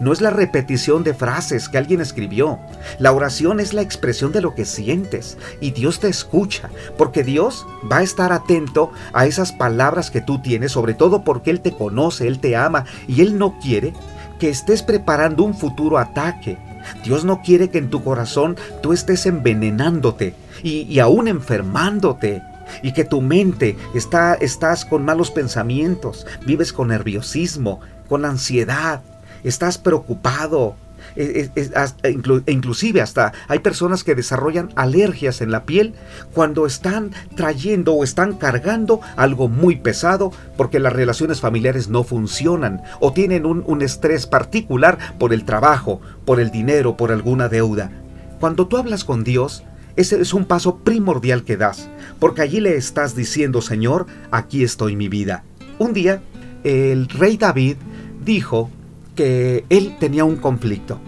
no 0.00 0.12
es 0.12 0.20
la 0.20 0.30
repetición 0.30 1.02
de 1.02 1.14
frases 1.14 1.68
que 1.68 1.78
alguien 1.78 2.00
escribió. 2.00 2.58
La 2.98 3.12
oración 3.12 3.58
es 3.60 3.72
la 3.72 3.82
expresión 3.82 4.32
de 4.32 4.40
lo 4.40 4.54
que 4.54 4.64
sientes 4.64 5.36
y 5.60 5.72
Dios 5.72 6.00
te 6.00 6.08
escucha, 6.08 6.70
porque 6.96 7.24
Dios 7.24 7.66
va 7.90 7.98
a 7.98 8.02
estar 8.02 8.32
atento 8.32 8.92
a 9.12 9.26
esas 9.26 9.52
palabras 9.52 10.10
que 10.10 10.20
tú 10.20 10.40
tienes, 10.40 10.72
sobre 10.72 10.94
todo 10.94 11.24
porque 11.24 11.50
Él 11.50 11.60
te 11.60 11.72
conoce, 11.72 12.28
Él 12.28 12.38
te 12.38 12.56
ama 12.56 12.84
y 13.08 13.22
Él 13.22 13.38
no 13.38 13.58
quiere 13.60 13.92
que 14.38 14.48
estés 14.48 14.82
preparando 14.82 15.42
un 15.42 15.54
futuro 15.54 15.98
ataque. 15.98 16.58
Dios 17.04 17.24
no 17.24 17.42
quiere 17.42 17.70
que 17.70 17.78
en 17.78 17.90
tu 17.90 18.04
corazón 18.04 18.56
tú 18.82 18.92
estés 18.92 19.26
envenenándote 19.26 20.34
y, 20.62 20.82
y 20.82 21.00
aún 21.00 21.26
enfermándote 21.26 22.42
y 22.82 22.92
que 22.92 23.04
tu 23.04 23.20
mente 23.20 23.76
está, 23.94 24.34
estás 24.34 24.84
con 24.84 25.04
malos 25.04 25.30
pensamientos, 25.30 26.26
vives 26.46 26.72
con 26.72 26.88
nerviosismo, 26.88 27.80
con 28.08 28.24
ansiedad, 28.24 29.02
estás 29.44 29.78
preocupado. 29.78 30.76
E, 31.16 31.50
e, 31.54 31.70
e, 32.02 32.52
inclusive 32.52 33.00
hasta 33.00 33.32
hay 33.48 33.60
personas 33.60 34.04
que 34.04 34.14
desarrollan 34.14 34.70
alergias 34.76 35.40
en 35.40 35.50
la 35.50 35.64
piel 35.64 35.94
cuando 36.34 36.66
están 36.66 37.12
trayendo 37.34 37.94
o 37.94 38.04
están 38.04 38.34
cargando 38.34 39.00
algo 39.16 39.48
muy 39.48 39.76
pesado 39.76 40.32
porque 40.56 40.78
las 40.80 40.92
relaciones 40.92 41.40
familiares 41.40 41.88
no 41.88 42.04
funcionan 42.04 42.82
o 43.00 43.12
tienen 43.12 43.46
un, 43.46 43.64
un 43.66 43.82
estrés 43.82 44.26
particular 44.26 44.98
por 45.18 45.32
el 45.32 45.44
trabajo, 45.44 46.00
por 46.24 46.40
el 46.40 46.50
dinero, 46.50 46.96
por 46.96 47.10
alguna 47.10 47.48
deuda. 47.48 47.90
Cuando 48.38 48.68
tú 48.68 48.76
hablas 48.76 49.04
con 49.04 49.24
Dios, 49.24 49.64
ese 49.98 50.20
es 50.20 50.32
un 50.32 50.44
paso 50.44 50.76
primordial 50.76 51.42
que 51.42 51.56
das, 51.56 51.90
porque 52.20 52.42
allí 52.42 52.60
le 52.60 52.76
estás 52.76 53.16
diciendo, 53.16 53.60
Señor, 53.60 54.06
aquí 54.30 54.62
estoy 54.62 54.94
mi 54.94 55.08
vida. 55.08 55.42
Un 55.80 55.92
día, 55.92 56.22
el 56.62 57.08
rey 57.08 57.36
David 57.36 57.78
dijo 58.24 58.70
que 59.16 59.64
él 59.68 59.96
tenía 59.98 60.24
un 60.24 60.36
conflicto. 60.36 61.00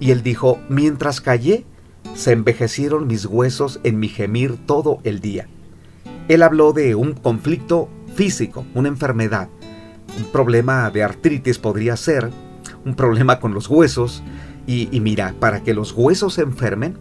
Y 0.00 0.12
él 0.12 0.22
dijo, 0.22 0.60
mientras 0.70 1.20
callé, 1.20 1.66
se 2.14 2.32
envejecieron 2.32 3.06
mis 3.06 3.26
huesos 3.26 3.80
en 3.84 4.00
mi 4.00 4.08
gemir 4.08 4.56
todo 4.64 5.00
el 5.04 5.20
día. 5.20 5.46
Él 6.28 6.42
habló 6.42 6.72
de 6.72 6.94
un 6.94 7.12
conflicto 7.12 7.90
físico, 8.14 8.64
una 8.74 8.88
enfermedad. 8.88 9.50
Un 10.16 10.24
problema 10.32 10.90
de 10.90 11.02
artritis 11.02 11.58
podría 11.58 11.98
ser, 11.98 12.30
un 12.86 12.94
problema 12.94 13.40
con 13.40 13.52
los 13.52 13.68
huesos. 13.68 14.22
Y, 14.66 14.88
y 14.90 15.00
mira, 15.00 15.34
para 15.38 15.62
que 15.62 15.74
los 15.74 15.92
huesos 15.92 16.32
se 16.32 16.42
enfermen, 16.42 16.96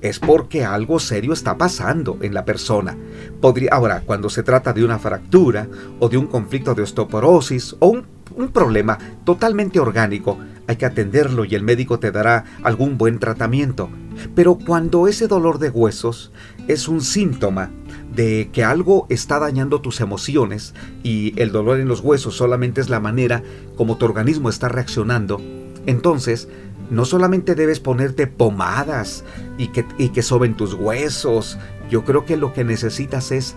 es 0.00 0.18
porque 0.18 0.64
algo 0.64 0.98
serio 0.98 1.32
está 1.32 1.56
pasando 1.58 2.18
en 2.22 2.34
la 2.34 2.44
persona. 2.44 2.96
Podría, 3.40 3.70
ahora, 3.72 4.02
cuando 4.04 4.30
se 4.30 4.42
trata 4.42 4.72
de 4.72 4.84
una 4.84 4.98
fractura 4.98 5.68
o 5.98 6.08
de 6.08 6.16
un 6.16 6.26
conflicto 6.26 6.74
de 6.74 6.82
osteoporosis 6.82 7.76
o 7.78 7.88
un, 7.88 8.06
un, 8.34 8.48
problema 8.48 8.98
totalmente 9.24 9.80
orgánico, 9.80 10.38
hay 10.66 10.76
que 10.76 10.86
atenderlo 10.86 11.44
y 11.44 11.54
el 11.54 11.62
médico 11.62 11.98
te 11.98 12.12
dará 12.12 12.44
algún 12.62 12.96
buen 12.96 13.18
tratamiento. 13.18 13.90
Pero 14.34 14.56
cuando 14.56 15.08
ese 15.08 15.26
dolor 15.26 15.58
de 15.58 15.70
huesos 15.70 16.32
es 16.68 16.88
un 16.88 17.00
síntoma 17.00 17.70
de 18.14 18.50
que 18.52 18.64
algo 18.64 19.06
está 19.08 19.38
dañando 19.38 19.80
tus 19.80 20.00
emociones 20.00 20.74
y 21.02 21.40
el 21.40 21.52
dolor 21.52 21.78
en 21.78 21.88
los 21.88 22.00
huesos 22.00 22.36
solamente 22.36 22.80
es 22.80 22.88
la 22.88 23.00
manera 23.00 23.42
como 23.76 23.96
tu 23.96 24.04
organismo 24.04 24.48
está 24.48 24.68
reaccionando, 24.68 25.40
entonces 25.86 26.48
no 26.90 27.04
solamente 27.04 27.54
debes 27.54 27.80
ponerte 27.80 28.26
pomadas 28.26 29.24
y 29.56 29.68
que, 29.68 29.86
y 29.96 30.10
que 30.10 30.22
soben 30.22 30.56
tus 30.56 30.74
huesos, 30.74 31.58
yo 31.88 32.04
creo 32.04 32.24
que 32.24 32.36
lo 32.36 32.52
que 32.52 32.64
necesitas 32.64 33.32
es 33.32 33.54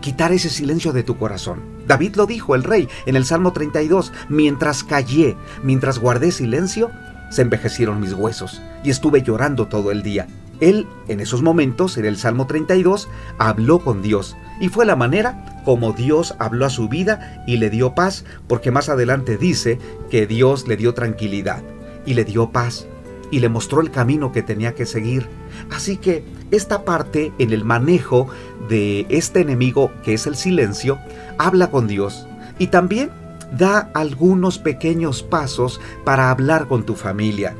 quitar 0.00 0.32
ese 0.32 0.48
silencio 0.48 0.92
de 0.92 1.02
tu 1.02 1.18
corazón. 1.18 1.60
David 1.86 2.16
lo 2.16 2.26
dijo, 2.26 2.54
el 2.54 2.64
rey, 2.64 2.88
en 3.06 3.16
el 3.16 3.24
Salmo 3.24 3.52
32, 3.52 4.12
mientras 4.28 4.84
callé, 4.84 5.36
mientras 5.62 5.98
guardé 5.98 6.32
silencio, 6.32 6.90
se 7.30 7.42
envejecieron 7.42 8.00
mis 8.00 8.12
huesos 8.12 8.60
y 8.84 8.90
estuve 8.90 9.22
llorando 9.22 9.68
todo 9.68 9.90
el 9.90 10.02
día. 10.02 10.26
Él, 10.60 10.86
en 11.08 11.20
esos 11.20 11.42
momentos, 11.42 11.98
en 11.98 12.04
el 12.04 12.16
Salmo 12.16 12.46
32, 12.46 13.08
habló 13.38 13.80
con 13.80 14.02
Dios 14.02 14.36
y 14.60 14.68
fue 14.68 14.86
la 14.86 14.94
manera 14.94 15.62
como 15.64 15.92
Dios 15.92 16.34
habló 16.38 16.66
a 16.66 16.70
su 16.70 16.88
vida 16.88 17.44
y 17.46 17.56
le 17.56 17.70
dio 17.70 17.94
paz, 17.94 18.24
porque 18.48 18.70
más 18.70 18.88
adelante 18.88 19.36
dice 19.38 19.78
que 20.10 20.26
Dios 20.26 20.68
le 20.68 20.76
dio 20.76 20.94
tranquilidad 20.94 21.62
y 22.06 22.14
le 22.14 22.24
dio 22.24 22.50
paz 22.50 22.86
y 23.30 23.40
le 23.40 23.48
mostró 23.48 23.80
el 23.80 23.90
camino 23.90 24.30
que 24.30 24.42
tenía 24.42 24.74
que 24.74 24.86
seguir. 24.86 25.26
Así 25.70 25.96
que 25.96 26.22
esta 26.50 26.84
parte 26.84 27.32
en 27.38 27.52
el 27.52 27.64
manejo 27.64 28.28
de 28.68 29.06
este 29.08 29.40
enemigo 29.40 29.90
que 30.04 30.14
es 30.14 30.26
el 30.26 30.36
silencio, 30.36 30.98
habla 31.38 31.70
con 31.70 31.88
Dios 31.88 32.26
y 32.58 32.68
también 32.68 33.10
da 33.56 33.90
algunos 33.94 34.58
pequeños 34.58 35.22
pasos 35.22 35.80
para 36.04 36.30
hablar 36.30 36.68
con 36.68 36.84
tu 36.84 36.94
familia. 36.94 37.54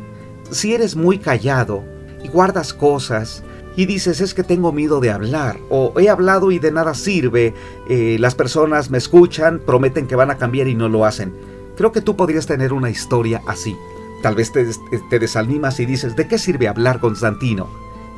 Si 0.51 0.75
eres 0.75 0.95
muy 0.95 1.19
callado 1.19 1.83
y 2.23 2.29
guardas 2.29 2.75
cosas, 2.75 3.43
y 3.77 3.87
dices 3.87 4.21
es 4.21 4.35
que 4.35 4.43
tengo 4.43 4.73
miedo 4.73 5.01
de 5.01 5.11
hablar 5.11 5.57
o 5.71 5.95
he 5.99 6.09
hablado 6.11 6.51
y 6.51 6.59
de 6.59 6.73
nada 6.73 6.95
sirve, 6.95 7.55
eh, 7.89 8.17
las 8.21 8.35
personas 8.35 8.91
me 8.91 8.99
escuchan, 8.99 9.61
prometen 9.65 10.07
que 10.07 10.17
van 10.17 10.31
a 10.31 10.37
cambiar 10.37 10.69
y 10.69 10.75
no 10.75 10.89
lo 10.89 11.05
hacen. 11.05 11.33
Creo 11.77 11.93
que 11.93 12.03
tú 12.03 12.17
podrías 12.17 12.47
tener 12.47 12.73
una 12.73 12.91
historia 12.91 13.41
así. 13.47 13.75
Tal 14.23 14.37
vez 14.37 14.53
te, 14.53 15.19
desanimas 15.19 15.81
y 15.81 15.87
dices, 15.87 16.15
¿de 16.15 16.29
qué 16.29 16.39
sirve 16.39 16.69
hablar, 16.69 17.01
Constantino? 17.01 17.69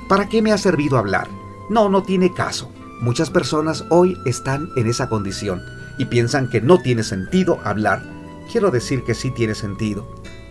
¿Para 0.07 0.29
qué 0.29 0.43
me 0.43 0.53
ha 0.53 0.59
servido 0.59 0.99
hablar? 0.99 1.29
No, 1.71 1.89
no 1.89 2.03
tiene 2.03 2.35
caso. 2.35 2.71
Muchas 3.01 3.31
personas 3.31 3.87
hoy 3.89 4.19
están 4.27 4.69
en 4.77 4.87
esa 4.87 5.09
condición 5.09 5.63
y 5.97 6.05
piensan 6.05 6.51
que 6.51 6.61
no 6.61 6.79
tiene 6.79 7.03
sentido 7.03 7.59
hablar. 7.65 8.03
Quiero 8.53 8.71
decir 8.71 9.03
que 9.05 9.15
sí 9.15 9.31
tiene 9.31 9.55
sentido. 9.55 10.07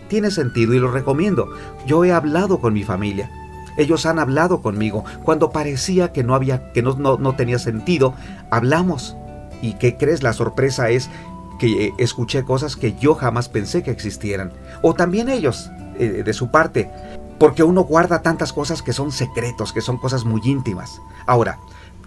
Tiene 0.08 0.32
sentido 0.32 0.74
y 0.74 0.80
lo 0.80 0.90
recomiendo. 0.90 1.48
Yo 1.86 2.04
he 2.04 2.12
hablado 2.12 2.58
con 2.60 2.74
mi 2.74 2.82
familia. 2.82 3.30
Ellos 3.76 4.06
han 4.06 4.18
hablado 4.18 4.60
conmigo. 4.60 5.04
Cuando 5.22 5.50
parecía 5.50 6.12
que 6.12 6.24
no 6.24 6.34
había, 6.34 6.72
que 6.72 6.82
no, 6.82 6.96
no, 6.96 7.16
no 7.16 7.36
tenía 7.36 7.60
sentido, 7.60 8.14
hablamos. 8.50 9.16
¿Y 9.62 9.74
qué 9.74 9.96
crees? 9.96 10.24
La 10.24 10.32
sorpresa 10.32 10.90
es 10.90 11.10
que 11.58 11.86
eh, 11.86 11.94
escuché 11.98 12.44
cosas 12.44 12.76
que 12.76 12.94
yo 12.96 13.14
jamás 13.14 13.48
pensé 13.48 13.82
que 13.82 13.90
existieran. 13.90 14.52
O 14.86 14.92
también 14.92 15.30
ellos, 15.30 15.70
eh, 15.98 16.22
de 16.22 16.32
su 16.34 16.50
parte, 16.50 16.90
porque 17.38 17.62
uno 17.62 17.84
guarda 17.84 18.20
tantas 18.20 18.52
cosas 18.52 18.82
que 18.82 18.92
son 18.92 19.12
secretos, 19.12 19.72
que 19.72 19.80
son 19.80 19.96
cosas 19.96 20.26
muy 20.26 20.42
íntimas. 20.44 21.00
Ahora, 21.24 21.58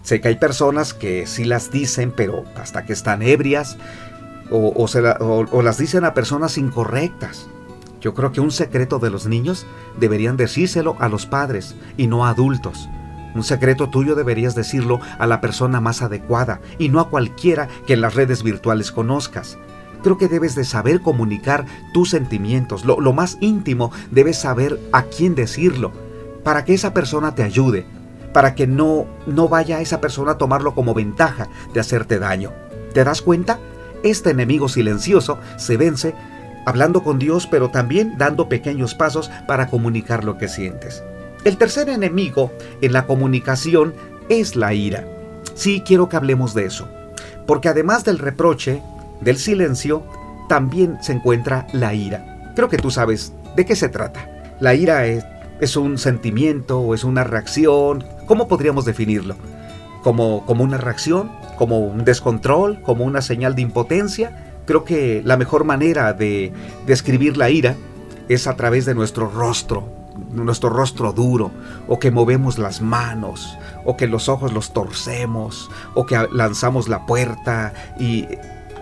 sé 0.03 0.21
que 0.21 0.27
hay 0.27 0.35
personas 0.35 0.93
que 0.93 1.25
sí 1.25 1.43
las 1.43 1.71
dicen, 1.71 2.13
pero 2.15 2.43
hasta 2.55 2.85
que 2.85 2.93
están 2.93 3.23
ebrias, 3.23 3.77
o, 4.51 4.71
o 4.77 5.61
las 5.63 5.79
dicen 5.79 6.05
a 6.05 6.13
personas 6.13 6.59
incorrectas. 6.59 7.47
Yo 7.99 8.13
creo 8.13 8.31
que 8.31 8.41
un 8.41 8.51
secreto 8.51 8.99
de 8.99 9.09
los 9.09 9.25
niños 9.25 9.65
deberían 9.99 10.37
decírselo 10.37 10.95
a 10.99 11.09
los 11.09 11.25
padres 11.25 11.73
y 11.97 12.05
no 12.05 12.27
a 12.27 12.29
adultos. 12.29 12.87
Un 13.33 13.43
secreto 13.43 13.89
tuyo 13.89 14.13
deberías 14.13 14.53
decirlo 14.53 14.99
a 15.17 15.25
la 15.25 15.41
persona 15.41 15.81
más 15.81 16.03
adecuada 16.03 16.61
y 16.77 16.89
no 16.89 16.99
a 16.99 17.09
cualquiera 17.09 17.69
que 17.87 17.93
en 17.93 18.01
las 18.01 18.13
redes 18.13 18.43
virtuales 18.43 18.91
conozcas. 18.91 19.57
Creo 20.07 20.17
que 20.17 20.29
debes 20.29 20.55
de 20.55 20.63
saber 20.63 21.01
comunicar 21.01 21.65
tus 21.91 22.11
sentimientos. 22.11 22.85
Lo, 22.85 23.11
más 23.11 23.37
íntimo 23.41 23.91
debes 24.09 24.37
saber 24.37 24.79
a 24.93 25.03
quién 25.03 25.35
decirlo 25.35 25.91
para 26.45 26.63
que 26.63 26.73
esa 26.73 26.93
persona 26.93 27.35
te 27.35 27.43
ayude, 27.43 27.85
para 28.31 28.55
que 28.55 28.67
no, 28.67 29.05
no 29.25 29.49
vaya 29.49 29.81
esa 29.81 29.99
persona 29.99 30.31
a 30.31 30.37
tomarlo 30.37 30.73
como 30.73 30.93
ventaja 30.93 31.49
de 31.73 31.81
hacerte 31.81 32.19
daño. 32.19 32.53
¿Te 32.93 33.03
das 33.03 33.21
cuenta? 33.21 33.59
Este 34.01 34.29
enemigo 34.29 34.69
silencioso 34.69 35.39
se 35.57 35.75
vence 35.75 36.15
hablando 36.65 37.03
con 37.03 37.19
Dios, 37.19 37.45
pero 37.45 37.69
también 37.69 38.17
dando 38.17 38.47
pequeños 38.47 38.95
pasos 38.95 39.29
para 39.45 39.67
comunicar 39.67 40.23
lo 40.23 40.37
que 40.37 40.47
sientes. 40.47 41.03
El 41.43 41.57
tercer 41.57 41.89
enemigo 41.89 42.53
en 42.79 42.93
la 42.93 43.07
comunicación 43.07 43.93
es 44.29 44.55
la 44.55 44.73
ira. 44.73 45.05
Sí, 45.53 45.83
quiero 45.85 46.07
que 46.07 46.15
hablemos 46.15 46.53
de 46.53 46.63
eso. 46.63 46.87
Porque 47.45 47.67
además 47.67 48.05
del 48.05 48.19
reproche, 48.19 48.81
del 49.21 49.37
silencio, 49.37 50.03
también 50.47 50.97
se 51.01 51.13
encuentra 51.13 51.67
la 51.73 51.93
ira. 51.93 52.51
Creo 52.55 52.69
que 52.69 52.77
tú 52.77 52.91
sabes 52.91 53.33
de 53.55 53.65
qué 53.65 53.75
se 53.75 53.89
trata. 53.89 54.29
La 54.59 54.73
ira 54.73 55.05
es, 55.05 55.25
es 55.59 55.75
un 55.75 55.97
sentimiento 55.97 56.79
o 56.79 56.93
es 56.93 57.03
una 57.03 57.23
reacción. 57.23 58.03
¿Cómo 58.25 58.47
podríamos 58.47 58.85
definirlo? 58.85 59.35
¿Como, 60.03 60.45
¿Como 60.45 60.63
una 60.63 60.77
reacción? 60.77 61.31
¿Como 61.57 61.79
un 61.79 62.05
descontrol? 62.05 62.81
¿Como 62.81 63.03
una 63.03 63.21
señal 63.21 63.55
de 63.55 63.61
impotencia? 63.61 64.53
Creo 64.65 64.83
que 64.83 65.21
la 65.23 65.37
mejor 65.37 65.63
manera 65.63 66.13
de 66.13 66.51
describir 66.85 67.37
la 67.37 67.49
ira 67.49 67.75
es 68.27 68.47
a 68.47 68.55
través 68.55 68.85
de 68.85 68.93
nuestro 68.93 69.29
rostro, 69.29 69.87
nuestro 70.31 70.69
rostro 70.69 71.13
duro, 71.13 71.51
o 71.87 71.99
que 71.99 72.11
movemos 72.11 72.57
las 72.57 72.81
manos, 72.81 73.57
o 73.85 73.95
que 73.95 74.07
los 74.07 74.27
ojos 74.27 74.53
los 74.53 74.73
torcemos, 74.73 75.69
o 75.93 76.05
que 76.05 76.27
lanzamos 76.31 76.89
la 76.89 77.05
puerta, 77.05 77.73
y 77.97 78.27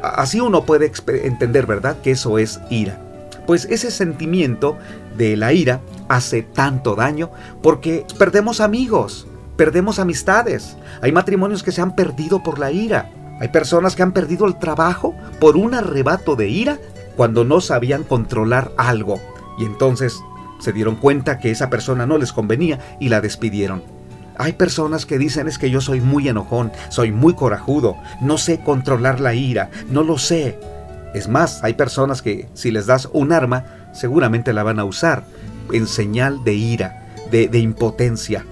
así 0.09 0.39
uno 0.39 0.65
puede 0.65 0.91
entender, 1.23 1.65
¿verdad?, 1.65 1.97
que 2.01 2.11
eso 2.11 2.37
es 2.37 2.59
ira. 2.69 2.99
Pues 3.45 3.65
ese 3.65 3.91
sentimiento 3.91 4.77
de 5.17 5.37
la 5.37 5.53
ira 5.53 5.81
hace 6.09 6.41
tanto 6.41 6.95
daño 6.95 7.31
porque 7.61 8.05
perdemos 8.17 8.59
amigos, 8.59 9.27
perdemos 9.55 9.99
amistades, 9.99 10.77
hay 11.01 11.11
matrimonios 11.11 11.63
que 11.63 11.71
se 11.71 11.81
han 11.81 11.95
perdido 11.95 12.41
por 12.41 12.57
la 12.57 12.71
ira, 12.71 13.11
hay 13.39 13.49
personas 13.49 13.95
que 13.95 14.03
han 14.03 14.13
perdido 14.13 14.47
el 14.47 14.57
trabajo 14.57 15.13
por 15.39 15.57
un 15.57 15.73
arrebato 15.73 16.35
de 16.35 16.49
ira 16.49 16.79
cuando 17.15 17.43
no 17.43 17.61
sabían 17.61 18.03
controlar 18.03 18.71
algo. 18.77 19.19
Y 19.57 19.65
entonces 19.65 20.19
se 20.59 20.73
dieron 20.73 20.95
cuenta 20.95 21.39
que 21.39 21.51
esa 21.51 21.69
persona 21.69 22.05
no 22.05 22.17
les 22.17 22.33
convenía 22.33 22.79
y 22.99 23.09
la 23.09 23.21
despidieron. 23.21 23.94
Hay 24.37 24.53
personas 24.53 25.05
que 25.05 25.17
dicen 25.17 25.47
es 25.47 25.57
que 25.57 25.69
yo 25.69 25.81
soy 25.81 26.01
muy 26.01 26.27
enojón, 26.27 26.71
soy 26.89 27.11
muy 27.11 27.33
corajudo, 27.33 27.97
no 28.21 28.37
sé 28.37 28.59
controlar 28.59 29.19
la 29.19 29.33
ira, 29.33 29.69
no 29.89 30.03
lo 30.03 30.17
sé. 30.17 30.59
Es 31.13 31.29
más, 31.29 31.63
hay 31.63 31.73
personas 31.73 32.21
que 32.21 32.49
si 32.53 32.71
les 32.71 32.85
das 32.85 33.09
un 33.13 33.31
arma, 33.31 33.65
seguramente 33.93 34.51
la 34.51 34.63
van 34.63 34.79
a 34.79 34.85
usar 34.85 35.23
en 35.71 35.87
señal 35.87 36.43
de 36.43 36.53
ira, 36.53 37.07
de, 37.31 37.47
de 37.47 37.59
impotencia. 37.59 38.45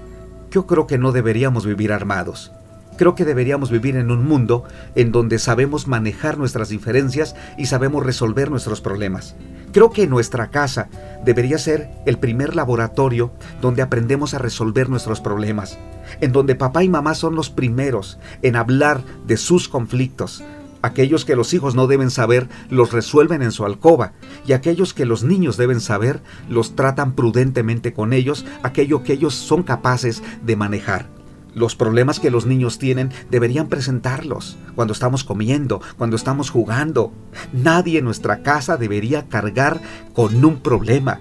Yo 0.50 0.66
creo 0.66 0.86
que 0.86 0.98
no 0.98 1.12
deberíamos 1.12 1.66
vivir 1.66 1.92
armados. 1.92 2.52
Creo 2.96 3.14
que 3.14 3.24
deberíamos 3.24 3.70
vivir 3.70 3.96
en 3.96 4.10
un 4.10 4.24
mundo 4.24 4.64
en 4.94 5.10
donde 5.10 5.38
sabemos 5.38 5.88
manejar 5.88 6.38
nuestras 6.38 6.68
diferencias 6.68 7.34
y 7.58 7.66
sabemos 7.66 8.06
resolver 8.06 8.50
nuestros 8.50 8.80
problemas. 8.80 9.34
Creo 9.74 9.90
que 9.90 10.06
nuestra 10.06 10.52
casa 10.52 10.88
debería 11.24 11.58
ser 11.58 11.90
el 12.06 12.16
primer 12.16 12.54
laboratorio 12.54 13.32
donde 13.60 13.82
aprendemos 13.82 14.32
a 14.32 14.38
resolver 14.38 14.88
nuestros 14.88 15.20
problemas, 15.20 15.80
en 16.20 16.30
donde 16.30 16.54
papá 16.54 16.84
y 16.84 16.88
mamá 16.88 17.16
son 17.16 17.34
los 17.34 17.50
primeros 17.50 18.20
en 18.42 18.54
hablar 18.54 19.02
de 19.26 19.36
sus 19.36 19.68
conflictos. 19.68 20.44
Aquellos 20.80 21.24
que 21.24 21.34
los 21.34 21.52
hijos 21.54 21.74
no 21.74 21.88
deben 21.88 22.12
saber 22.12 22.48
los 22.70 22.92
resuelven 22.92 23.42
en 23.42 23.50
su 23.50 23.64
alcoba 23.64 24.12
y 24.46 24.52
aquellos 24.52 24.94
que 24.94 25.06
los 25.06 25.24
niños 25.24 25.56
deben 25.56 25.80
saber 25.80 26.22
los 26.48 26.76
tratan 26.76 27.16
prudentemente 27.16 27.92
con 27.92 28.12
ellos, 28.12 28.46
aquello 28.62 29.02
que 29.02 29.14
ellos 29.14 29.34
son 29.34 29.64
capaces 29.64 30.22
de 30.44 30.54
manejar. 30.54 31.23
Los 31.54 31.76
problemas 31.76 32.20
que 32.20 32.30
los 32.30 32.46
niños 32.46 32.78
tienen 32.78 33.10
deberían 33.30 33.68
presentarlos 33.68 34.56
cuando 34.74 34.92
estamos 34.92 35.24
comiendo, 35.24 35.80
cuando 35.96 36.16
estamos 36.16 36.50
jugando. 36.50 37.12
Nadie 37.52 37.98
en 37.98 38.04
nuestra 38.04 38.42
casa 38.42 38.76
debería 38.76 39.28
cargar 39.28 39.80
con 40.12 40.44
un 40.44 40.60
problema, 40.60 41.20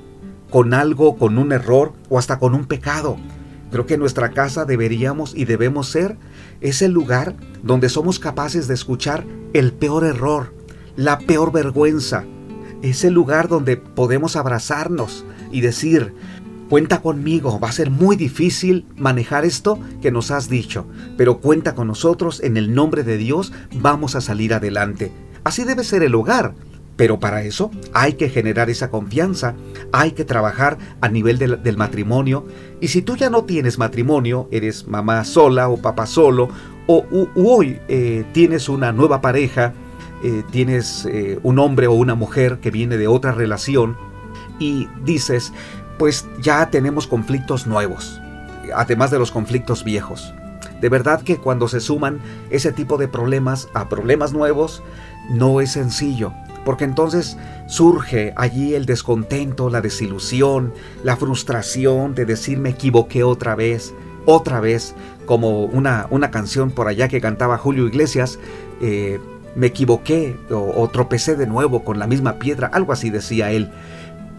con 0.50 0.74
algo, 0.74 1.18
con 1.18 1.38
un 1.38 1.52
error 1.52 1.94
o 2.10 2.18
hasta 2.18 2.40
con 2.40 2.56
un 2.56 2.66
pecado. 2.66 3.18
Creo 3.72 3.88
que 3.88 3.98
nuestra 3.98 4.30
casa 4.32 4.66
deberíamos 4.66 5.34
y 5.36 5.46
debemos 5.46 5.90
ser 5.90 6.18
ese 6.62 6.90
lugar 6.90 7.36
donde 7.64 7.90
somos 7.90 8.20
capaces 8.20 8.68
de 8.68 8.76
escuchar 8.76 9.26
el 9.54 9.74
peor 9.74 10.04
error, 10.04 10.54
la 10.96 11.18
peor 11.18 11.52
vergüenza. 11.52 12.24
Ese 12.84 13.10
lugar 13.10 13.48
donde 13.48 13.78
podemos 13.78 14.36
abrazarnos 14.36 15.26
y 15.52 15.62
decir, 15.62 16.14
cuenta 16.74 17.04
conmigo, 17.04 17.60
va 17.60 17.70
a 17.70 17.72
ser 17.72 17.92
muy 17.92 18.16
difícil 18.16 18.88
manejar 18.98 19.46
esto 19.46 19.78
que 20.02 20.10
nos 20.10 20.32
has 20.32 20.50
dicho, 20.50 20.88
pero 21.18 21.38
cuenta 21.38 21.76
con 21.76 21.86
nosotros, 21.86 22.42
en 22.42 22.58
el 22.58 22.74
nombre 22.74 23.04
de 23.04 23.18
Dios 23.18 23.54
vamos 23.76 24.16
a 24.16 24.22
salir 24.22 24.56
adelante. 24.56 25.12
Así 25.44 25.66
debe 25.66 25.84
ser 25.84 26.02
el 26.02 26.16
hogar. 26.16 26.56
Pero 26.96 27.20
para 27.20 27.44
eso 27.44 27.70
hay 27.94 28.14
que 28.14 28.28
generar 28.28 28.72
esa 28.72 28.90
confianza, 28.90 29.54
hay 29.92 30.14
que 30.14 30.26
trabajar 30.26 30.80
a 31.00 31.10
nivel 31.10 31.38
del, 31.38 31.78
matrimonio. 31.78 32.48
Y 32.82 32.88
si 32.88 33.04
tú 33.04 33.18
ya 33.18 33.30
no 33.30 33.44
tienes 33.44 33.78
matrimonio, 33.78 34.48
eres 34.52 34.88
mamá 34.88 35.24
sola 35.26 35.70
o 35.70 35.78
papá 35.78 36.08
solo, 36.08 36.50
o 36.88 37.06
hoy 37.36 37.78
eh, 37.88 38.26
tienes 38.34 38.68
una 38.68 38.92
nueva 38.92 39.22
pareja, 39.22 39.74
eh, 40.24 40.42
tienes 40.50 41.06
eh, 41.06 41.38
un 41.44 41.60
hombre 41.60 41.86
o 41.86 41.94
una 41.94 42.16
mujer 42.16 42.58
que 42.62 42.72
viene 42.72 42.98
de 42.98 43.08
otra 43.08 43.32
relación 43.32 43.96
y 44.60 44.88
dices, 45.04 45.52
pues 45.98 46.28
ya 46.42 46.70
tenemos 46.70 47.08
conflictos 47.08 47.68
nuevos, 47.68 48.22
además 48.76 49.12
de 49.12 49.20
los 49.20 49.32
conflictos 49.32 49.84
viejos. 49.84 50.34
De 50.82 50.90
verdad 50.90 51.22
que 51.22 51.38
cuando 51.38 51.68
se 51.68 51.80
suman 51.80 52.20
ese 52.50 52.74
tipo 52.74 52.98
de 52.98 53.08
problemas 53.08 53.70
a 53.74 53.88
problemas 53.88 54.34
nuevos, 54.34 54.84
no 55.30 55.62
es 55.62 55.72
sencillo, 55.72 56.34
porque 56.66 56.84
entonces 56.84 57.38
surge 57.68 58.34
allí 58.36 58.76
el 58.76 58.86
descontento, 58.86 59.70
la 59.70 59.82
desilusión, 59.82 60.74
la 61.04 61.16
frustración 61.16 62.16
de 62.16 62.26
decir 62.26 62.58
me 62.58 62.72
equivoqué 62.72 63.24
otra 63.24 63.56
vez, 63.56 63.94
otra 64.26 64.60
vez, 64.60 64.94
como 65.26 65.64
una, 65.64 66.08
una 66.10 66.32
canción 66.32 66.72
por 66.72 66.88
allá 66.88 67.08
que 67.08 67.22
cantaba 67.22 67.58
Julio 67.58 67.88
Iglesias, 67.88 68.40
eh, 68.82 69.20
me 69.56 69.68
equivoqué 69.68 70.36
o 70.50 70.90
tropecé 70.90 71.36
de 71.36 71.46
nuevo 71.46 71.84
con 71.84 72.00
la 72.00 72.08
misma 72.08 72.40
piedra, 72.40 72.68
algo 72.74 72.92
así 72.92 73.10
decía 73.10 73.52
él. 73.52 73.72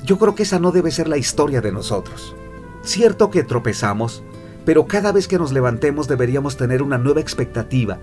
Yo 0.04 0.18
creo 0.18 0.34
que 0.34 0.42
esa 0.42 0.58
no 0.58 0.70
debe 0.70 0.90
ser 0.90 1.08
la 1.08 1.16
historia 1.16 1.62
de 1.62 1.72
nosotros. 1.72 2.36
Cierto 2.82 3.30
que 3.30 3.42
tropezamos, 3.42 4.22
pero 4.66 4.86
cada 4.86 5.12
vez 5.12 5.28
que 5.28 5.38
nos 5.38 5.52
levantemos 5.52 6.08
deberíamos 6.08 6.58
tener 6.58 6.82
una 6.82 6.98
nueva 6.98 7.20
expectativa 7.20 7.98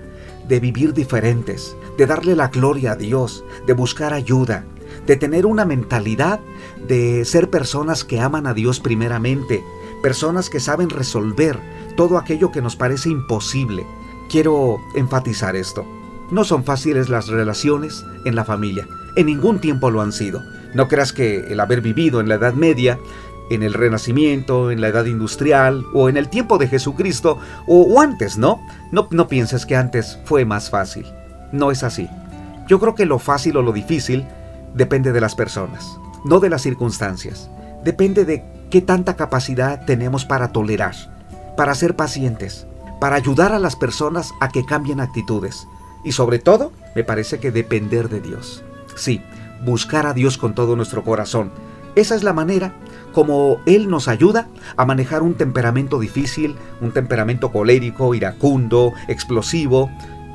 de 0.48 0.60
vivir 0.60 0.94
diferentes, 0.94 1.76
de 1.98 2.08
darle 2.08 2.36
la 2.36 2.48
gloria 2.48 2.94
a 2.94 2.96
Dios, 2.96 3.46
de 3.68 3.74
buscar 3.74 4.14
ayuda, 4.14 4.66
de 5.06 5.16
tener 5.16 5.46
una 5.46 5.64
mentalidad 5.64 6.40
de 6.88 7.24
ser 7.24 7.52
personas 7.52 8.04
que 8.04 8.20
aman 8.20 8.48
a 8.48 8.56
Dios 8.56 8.80
primeramente, 8.80 9.64
personas 10.02 10.50
que 10.50 10.60
saben 10.60 10.90
resolver 10.90 11.60
todo 11.96 12.18
aquello 12.18 12.52
que 12.52 12.64
nos 12.64 12.76
parece 12.76 13.10
imposible. 13.10 13.86
Quiero 14.28 14.78
enfatizar 14.96 15.56
esto. 15.56 15.86
No 16.32 16.46
son 16.46 16.64
fáciles 16.64 17.10
las 17.10 17.28
relaciones 17.28 18.06
en 18.26 18.36
la 18.36 18.46
familia. 18.46 18.88
En 19.16 19.28
ningún 19.28 19.60
tiempo 19.60 19.92
lo 19.92 20.02
han 20.02 20.14
sido. 20.14 20.42
No 20.74 20.88
creas 20.88 21.14
que 21.14 21.52
el 21.52 21.60
haber 21.60 21.82
vivido 21.82 22.20
en 22.20 22.30
la 22.30 22.36
Edad 22.36 22.54
Media, 22.54 23.00
en 23.50 23.64
el 23.64 23.74
Renacimiento, 23.74 24.72
en 24.72 24.80
la 24.80 24.88
Edad 24.88 25.06
Industrial 25.06 25.86
o 25.94 26.08
en 26.08 26.16
el 26.16 26.30
tiempo 26.30 26.58
de 26.58 26.68
Jesucristo 26.68 27.38
o, 27.68 28.00
antes, 28.00 28.38
¿no? 28.38 28.62
¿no? 28.92 29.08
No 29.12 29.28
pienses 29.28 29.66
que 29.66 29.76
antes 29.76 30.20
fue 30.24 30.46
más 30.46 30.70
fácil. 30.70 31.06
No 31.52 31.72
es 31.72 31.84
así. 31.84 32.08
Yo 32.68 32.80
creo 32.80 32.96
que 32.96 33.06
lo 33.06 33.20
fácil 33.20 33.58
o 33.58 33.62
lo 33.62 33.74
difícil 33.74 34.26
depende 34.74 35.12
de 35.12 35.20
las 35.20 35.36
personas, 35.36 36.00
no 36.24 36.40
de 36.40 36.50
las 36.50 36.62
circunstancias. 36.62 37.50
Depende 37.84 38.24
de 38.24 38.46
qué 38.70 38.82
tanta 38.82 39.18
capacidad 39.18 39.86
tenemos 39.86 40.24
para 40.24 40.54
tolerar, 40.54 40.96
para 41.58 41.76
ser 41.76 41.98
pacientes, 41.98 42.68
para 43.02 43.18
ayudar 43.18 43.52
a 43.52 43.60
las 43.60 43.76
personas 43.76 44.32
a 44.40 44.48
que 44.48 44.66
cambien 44.66 45.02
actitudes. 45.02 45.68
Y 46.06 46.14
sobre 46.14 46.40
todo, 46.40 46.72
me 46.96 47.04
parece 47.04 47.40
que 47.40 47.52
depender 47.52 48.08
de 48.08 48.22
Dios. 48.22 48.64
Sí, 48.96 49.22
buscar 49.64 50.06
a 50.06 50.14
Dios 50.14 50.38
con 50.38 50.56
todo 50.56 50.76
nuestro 50.76 51.04
corazón. 51.04 51.52
Esa 51.96 52.16
es 52.16 52.24
la 52.24 52.34
manera 52.34 52.74
como 53.12 53.58
Él 53.66 53.90
nos 53.90 54.08
ayuda 54.08 54.48
a 54.78 54.86
manejar 54.86 55.24
un 55.24 55.34
temperamento 55.34 56.00
difícil, 56.00 56.56
un 56.80 56.92
temperamento 56.92 57.52
colérico, 57.52 58.16
iracundo, 58.16 58.94
explosivo. 59.08 59.90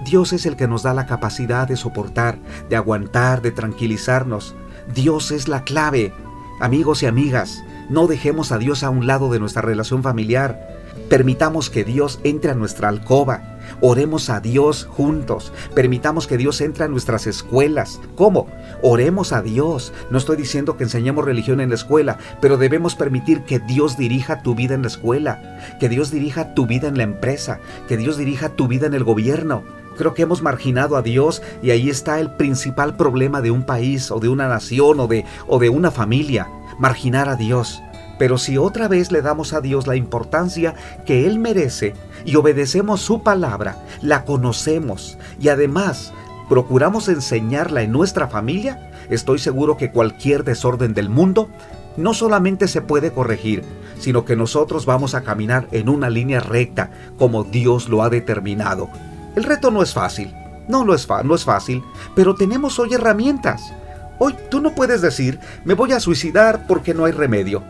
Dios 0.05 0.33
es 0.33 0.47
el 0.47 0.57
que 0.57 0.69
nos 0.69 0.83
da 0.83 0.95
la 0.95 1.07
capacidad 1.07 1.67
de 1.67 1.77
soportar, 1.77 2.39
de 2.69 2.77
aguantar, 2.77 3.43
de 3.43 3.51
tranquilizarnos. 3.51 4.55
Dios 4.95 5.31
es 5.31 5.49
la 5.49 5.65
clave. 5.65 6.12
Amigos 6.61 7.03
y 7.03 7.07
amigas, 7.07 7.65
no 7.89 8.07
dejemos 8.07 8.53
a 8.53 8.59
Dios 8.59 8.83
a 8.83 8.91
un 8.91 9.07
lado 9.07 9.31
de 9.31 9.41
nuestra 9.41 9.62
relación 9.62 10.03
familiar. 10.03 10.61
Permitamos 11.09 11.71
que 11.71 11.85
Dios 11.85 12.21
entre 12.25 12.51
a 12.51 12.55
nuestra 12.55 12.89
alcoba. 12.89 13.56
Oremos 13.81 14.31
a 14.31 14.41
Dios 14.41 14.87
juntos. 14.91 15.53
Permitamos 15.75 16.27
que 16.27 16.37
Dios 16.37 16.61
entre 16.61 16.85
a 16.85 16.89
nuestras 16.89 17.27
escuelas. 17.27 18.01
¿Cómo? 18.15 18.49
Oremos 18.83 19.33
a 19.33 19.43
Dios. 19.43 19.93
No 20.11 20.19
estoy 20.19 20.37
diciendo 20.37 20.77
que 20.77 20.85
enseñemos 20.85 21.25
religión 21.25 21.61
en 21.61 21.71
la 21.71 21.75
escuela, 21.75 22.19
pero 22.41 22.57
debemos 22.57 22.95
permitir 22.95 23.45
que 23.45 23.59
Dios 23.59 23.97
dirija 23.97 24.43
tu 24.43 24.55
vida 24.55 24.75
en 24.75 24.83
la 24.83 24.89
escuela, 24.89 25.77
que 25.81 25.89
Dios 25.89 26.11
dirija 26.11 26.55
tu 26.55 26.67
vida 26.67 26.89
en 26.89 26.97
la 26.97 27.03
empresa, 27.05 27.61
que 27.89 27.97
Dios 27.97 28.17
dirija 28.17 28.51
tu 28.51 28.69
vida 28.69 28.87
en 28.87 28.95
el 28.95 29.05
gobierno. 29.05 29.63
Creo 29.97 30.15
que 30.15 30.23
hemos 30.23 30.43
marginado 30.43 30.97
a 30.97 31.03
Dios 31.03 31.43
y 31.63 31.71
ahí 31.71 31.89
está 31.89 32.21
el 32.21 32.31
principal 32.33 32.97
problema 32.97 33.41
de 33.41 33.51
un 33.51 33.65
país 33.65 34.11
o 34.11 34.21
de 34.21 34.29
una 34.29 34.47
nación 34.47 35.01
o 35.01 35.07
de, 35.07 35.25
o 35.47 35.59
de 35.59 35.71
una 35.71 35.91
familia, 35.91 36.49
marginar 36.79 37.29
a 37.29 37.37
Dios. 37.37 37.83
Pero 38.19 38.39
si 38.39 38.57
otra 38.57 38.89
vez 38.89 39.13
le 39.13 39.23
damos 39.23 39.53
a 39.53 39.61
Dios 39.61 39.87
la 39.87 39.97
importancia 39.97 40.75
que 41.05 41.27
Él 41.27 41.39
merece 41.39 41.95
y 42.25 42.37
obedecemos 42.37 43.01
su 43.01 43.23
palabra, 43.23 43.85
la 44.01 44.25
conocemos 44.25 45.19
y 45.41 45.49
además 45.49 46.13
procuramos 46.49 47.09
enseñarla 47.09 47.83
en 47.83 47.93
nuestra 47.93 48.29
familia, 48.29 48.91
estoy 49.11 49.39
seguro 49.39 49.77
que 49.77 49.91
cualquier 49.91 50.45
desorden 50.45 50.95
del 50.95 51.11
mundo 51.11 51.49
no 51.97 52.15
solamente 52.15 52.69
se 52.69 52.83
puede 52.83 53.13
corregir, 53.13 53.65
sino 53.99 54.25
que 54.25 54.37
nosotros 54.37 54.87
vamos 54.87 55.15
a 55.15 55.23
caminar 55.23 55.69
en 55.73 55.89
una 55.89 56.11
línea 56.11 56.41
recta 56.41 56.91
como 57.19 57.45
Dios 57.45 57.89
lo 57.89 58.03
ha 58.03 58.11
determinado. 58.11 58.89
El 59.35 59.45
reto 59.45 59.71
no 59.71 59.83
es 59.83 59.93
fácil, 59.93 60.35
no, 60.69 60.85
lo 60.85 60.95
es, 60.95 61.07
no 61.25 61.35
es 61.35 61.45
fácil, 61.45 61.83
pero 62.15 62.35
tenemos 62.35 62.79
hoy 62.79 62.95
herramientas. 62.95 63.73
Hoy 64.19 64.35
tú 64.51 64.61
no 64.61 64.75
puedes 64.75 65.03
decir, 65.03 65.39
me 65.65 65.75
voy 65.75 65.93
a 65.93 66.01
suicidar 66.01 66.67
porque 66.67 66.95
no 66.95 67.05
hay 67.05 67.13
remedio. 67.13 67.63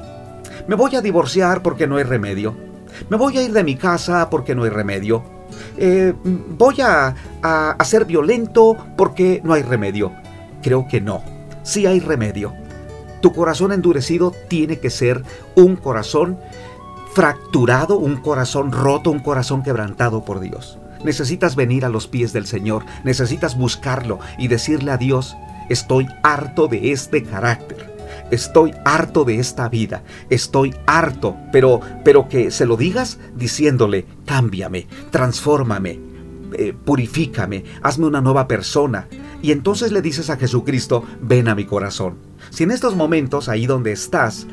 Me 0.68 0.74
voy 0.74 0.96
a 0.96 1.00
divorciar 1.00 1.62
porque 1.62 1.86
no 1.86 1.96
hay 1.96 2.04
remedio. 2.04 2.56
Me 3.08 3.16
voy 3.16 3.38
a 3.38 3.42
ir 3.42 3.52
de 3.52 3.64
mi 3.64 3.76
casa 3.76 4.28
porque 4.30 4.54
no 4.54 4.64
hay 4.64 4.70
remedio. 4.70 5.22
Eh, 5.76 6.12
voy 6.24 6.80
a, 6.80 7.14
a, 7.42 7.84
ser 7.84 8.04
violento 8.04 8.76
porque 8.96 9.40
no 9.44 9.54
hay 9.54 9.62
remedio. 9.62 10.12
Creo 10.62 10.88
que 10.88 11.00
no. 11.00 11.22
Sí 11.62 11.86
hay 11.86 12.00
remedio. 12.00 12.52
Tu 13.20 13.32
corazón 13.32 13.72
endurecido 13.72 14.32
tiene 14.48 14.78
que 14.78 14.90
ser 14.90 15.22
un 15.54 15.76
corazón 15.76 16.38
fracturado, 17.14 17.96
un 17.96 18.16
corazón 18.16 18.72
roto, 18.72 19.10
un 19.10 19.20
corazón 19.20 19.62
quebrantado 19.62 20.24
por 20.24 20.40
Dios. 20.40 20.78
Necesitas 21.04 21.56
venir 21.56 21.84
a 21.84 21.88
los 21.88 22.08
pies 22.08 22.32
del 22.32 22.46
Señor, 22.46 22.84
necesitas 23.04 23.56
buscarlo 23.56 24.18
y 24.38 24.48
decirle 24.48 24.90
a 24.90 24.96
Dios, 24.96 25.36
estoy 25.68 26.08
harto 26.22 26.68
de 26.68 26.92
este 26.92 27.22
carácter. 27.22 27.95
Estoy 28.30 28.72
harto 28.84 29.24
de 29.24 29.38
esta 29.38 29.68
vida, 29.68 30.02
estoy 30.30 30.74
harto, 30.86 31.36
pero, 31.52 31.80
pero 32.04 32.28
que 32.28 32.50
se 32.50 32.66
lo 32.66 32.76
digas 32.76 33.18
diciéndole, 33.36 34.04
cámbiame, 34.24 34.88
transfórmame, 35.10 36.00
eh, 36.54 36.72
purifícame, 36.72 37.64
hazme 37.82 38.06
una 38.06 38.20
nueva 38.20 38.48
persona. 38.48 39.08
Y 39.42 39.52
entonces 39.52 39.92
le 39.92 40.02
dices 40.02 40.30
a 40.30 40.36
Jesucristo, 40.36 41.04
ven 41.20 41.48
a 41.48 41.54
mi 41.54 41.64
corazón. 41.64 42.16
Si 42.50 42.64
en 42.64 42.70
estos 42.70 42.96
momentos, 42.96 43.48
ahí 43.48 43.66
donde 43.66 43.92
estás, 43.92 44.46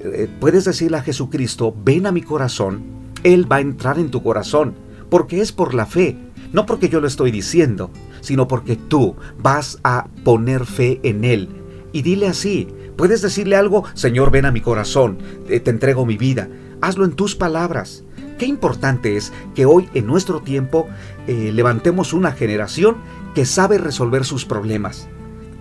eh, 0.00 0.28
puedes 0.40 0.64
decirle 0.64 0.96
a 0.96 1.02
Jesucristo, 1.02 1.74
ven 1.84 2.06
a 2.06 2.12
mi 2.12 2.22
corazón, 2.22 2.82
Él 3.22 3.50
va 3.50 3.56
a 3.56 3.60
entrar 3.60 3.98
en 3.98 4.10
tu 4.10 4.22
corazón, 4.22 4.74
porque 5.08 5.40
es 5.40 5.52
por 5.52 5.74
la 5.74 5.86
fe, 5.86 6.16
no 6.52 6.66
porque 6.66 6.88
yo 6.88 7.00
lo 7.00 7.06
estoy 7.06 7.30
diciendo, 7.30 7.90
sino 8.20 8.48
porque 8.48 8.76
tú 8.76 9.16
vas 9.38 9.78
a 9.84 10.08
poner 10.24 10.66
fe 10.66 11.00
en 11.02 11.24
Él. 11.24 11.48
Y 11.92 12.02
dile 12.02 12.28
así, 12.28 12.68
Puedes 13.00 13.22
decirle 13.22 13.56
algo, 13.56 13.84
Señor, 13.94 14.30
ven 14.30 14.44
a 14.44 14.52
mi 14.52 14.60
corazón, 14.60 15.16
eh, 15.48 15.58
te 15.58 15.70
entrego 15.70 16.04
mi 16.04 16.18
vida. 16.18 16.50
Hazlo 16.82 17.06
en 17.06 17.12
tus 17.12 17.34
palabras. 17.34 18.04
Qué 18.38 18.44
importante 18.44 19.16
es 19.16 19.32
que 19.54 19.64
hoy 19.64 19.88
en 19.94 20.06
nuestro 20.06 20.42
tiempo 20.42 20.86
eh, 21.26 21.50
levantemos 21.50 22.12
una 22.12 22.32
generación 22.32 22.98
que 23.34 23.46
sabe 23.46 23.78
resolver 23.78 24.26
sus 24.26 24.44
problemas, 24.44 25.08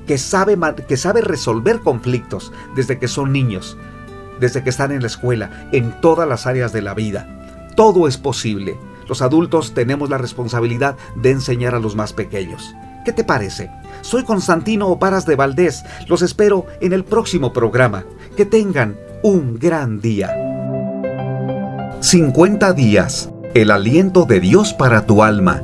que 0.05 0.17
sabe, 0.17 0.57
que 0.85 0.97
sabe 0.97 1.21
resolver 1.21 1.79
conflictos 1.79 2.51
desde 2.75 2.99
que 2.99 3.07
son 3.07 3.31
niños, 3.31 3.77
desde 4.41 4.61
que 4.61 4.69
están 4.69 4.91
en 4.91 4.99
la 4.99 5.07
escuela, 5.07 5.69
en 5.71 6.01
todas 6.01 6.27
las 6.27 6.45
áreas 6.45 6.73
de 6.73 6.81
la 6.81 6.93
vida. 6.93 7.71
Todo 7.77 8.09
es 8.09 8.17
posible. 8.17 8.77
Los 9.07 9.21
adultos 9.21 9.73
tenemos 9.73 10.09
la 10.09 10.17
responsabilidad 10.17 10.97
de 11.15 11.31
enseñar 11.31 11.73
a 11.73 11.79
los 11.79 11.95
más 11.95 12.11
pequeños. 12.11 12.75
¿Qué 13.09 13.13
te 13.13 13.23
parece? 13.23 13.71
Soy 14.01 14.23
Constantino 14.23 14.87
Oparas 14.87 15.25
de 15.25 15.35
Valdés. 15.35 15.83
Los 16.07 16.21
espero 16.21 16.67
en 16.79 16.93
el 16.93 17.03
próximo 17.03 17.51
programa. 17.51 18.05
Que 18.37 18.45
tengan 18.45 18.97
un 19.23 19.57
gran 19.57 19.99
día. 19.99 20.29
50 22.01 22.71
días. 22.73 23.31
El 23.55 23.71
aliento 23.71 24.25
de 24.25 24.39
Dios 24.39 24.75
para 24.75 25.07
tu 25.07 25.23
alma. 25.23 25.63